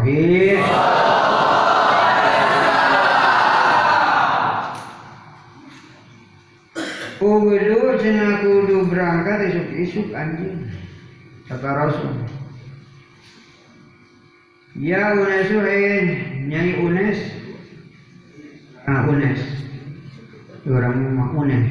[7.19, 10.71] Kudu cina kudu berangkat isuk-isuk anjing.
[11.51, 12.42] Kata Rasul
[14.73, 16.01] Ya Unesu eh
[16.49, 17.21] Nyai Unes.
[18.89, 19.41] Ah Unes.
[20.65, 21.69] Orang rumah Unes.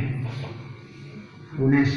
[1.58, 1.92] Unes.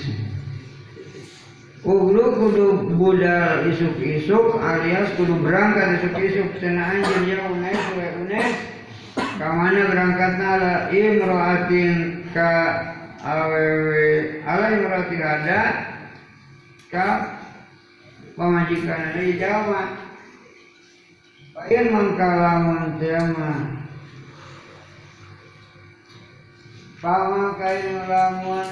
[1.85, 6.57] Uglu kudu budal isuk-isuk alias kudu berangkat isuk-isuk.
[6.57, 8.57] Cina anjing ya Unes we Unes.
[9.37, 12.51] Kamana berangkatna la imroatin ka
[13.21, 15.61] awewe alai merati ada
[16.89, 17.09] ka
[18.41, 19.37] pemajikan dari
[21.65, 23.53] Jawa Payen mangkalamun tema
[27.01, 28.69] Pamakain lamun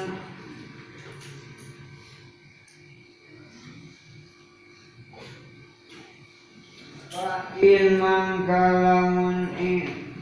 [7.12, 9.72] Pain mangkalamun i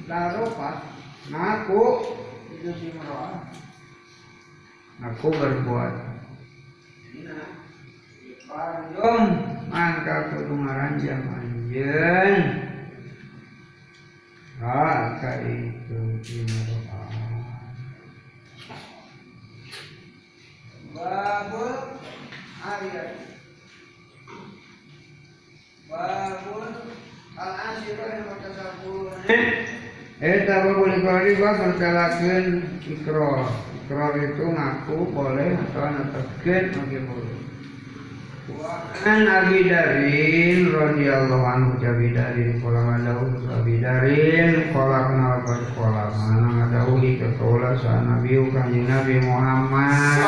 [0.07, 0.79] tarupat
[1.31, 1.83] ngaku.
[2.55, 3.47] Itu si meroah
[5.01, 5.95] aku berbuat.
[8.51, 9.23] Pandum
[9.71, 11.40] mangka kudu ngaranjang
[11.71, 12.67] anjeun
[14.61, 17.15] Raka itu imro'ah
[20.91, 21.75] Babul
[22.67, 23.11] ayat
[30.21, 32.47] Eta babul ikrar bab berkalakeun
[32.85, 33.49] ikrar.
[33.81, 37.50] Ikrar itu ngaku boleh atau netepkeun oge boleh
[39.05, 46.05] An Abi Darin radhiyallahu anhu Abi Darin kala ngadau Abi Darin kala kenal kan kala
[46.17, 50.21] mana ngadau di ketola sa Nabi kanjeng Nabi Muhammad.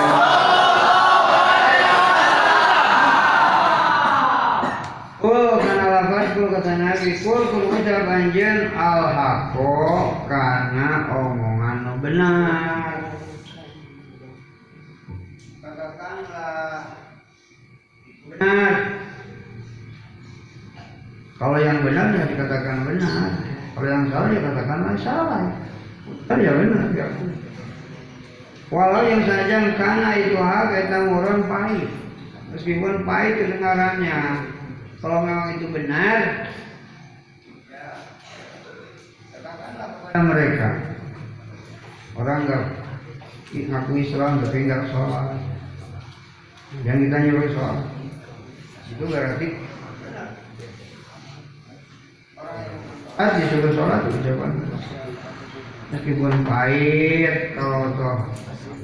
[5.16, 7.10] Kul kana lafaz kul kata Nabi.
[7.16, 9.72] Kul kul ucap anjeun al haqo
[11.12, 12.71] omongan benar
[18.38, 18.74] benar.
[21.36, 23.28] Kalau yang benar ya dikatakan benar.
[23.74, 25.42] Kalau yang salah ya katakanlah salah.
[26.06, 27.06] Benar ya benar ya.
[28.72, 31.90] Walau yang saja karena itu hak kita murun pahit.
[32.56, 34.18] Meskipun pahit kedengarannya.
[35.02, 36.46] Kalau memang itu benar,
[40.14, 40.68] ya, mereka.
[42.14, 42.64] Orang nggak
[43.50, 45.42] ngaku Islam tapi nggak sholat.
[46.86, 47.91] Yang ditanya oleh sholat
[48.92, 49.48] itu berarti
[53.20, 54.52] Ah, disuruh sholat ucapan
[55.92, 58.18] meskipun pahit kalau toh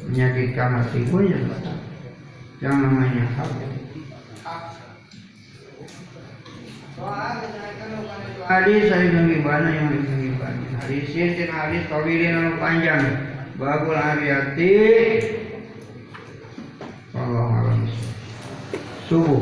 [0.07, 1.41] menyakitkan hati pun ya
[2.61, 3.51] yang namanya hak.
[8.49, 10.61] Hadis saya gimana yang gimana?
[10.83, 13.05] Hadis ini hadis kawilin anu panjang.
[13.59, 14.75] Babul ariyati
[17.17, 17.78] Allah
[19.11, 19.41] どう、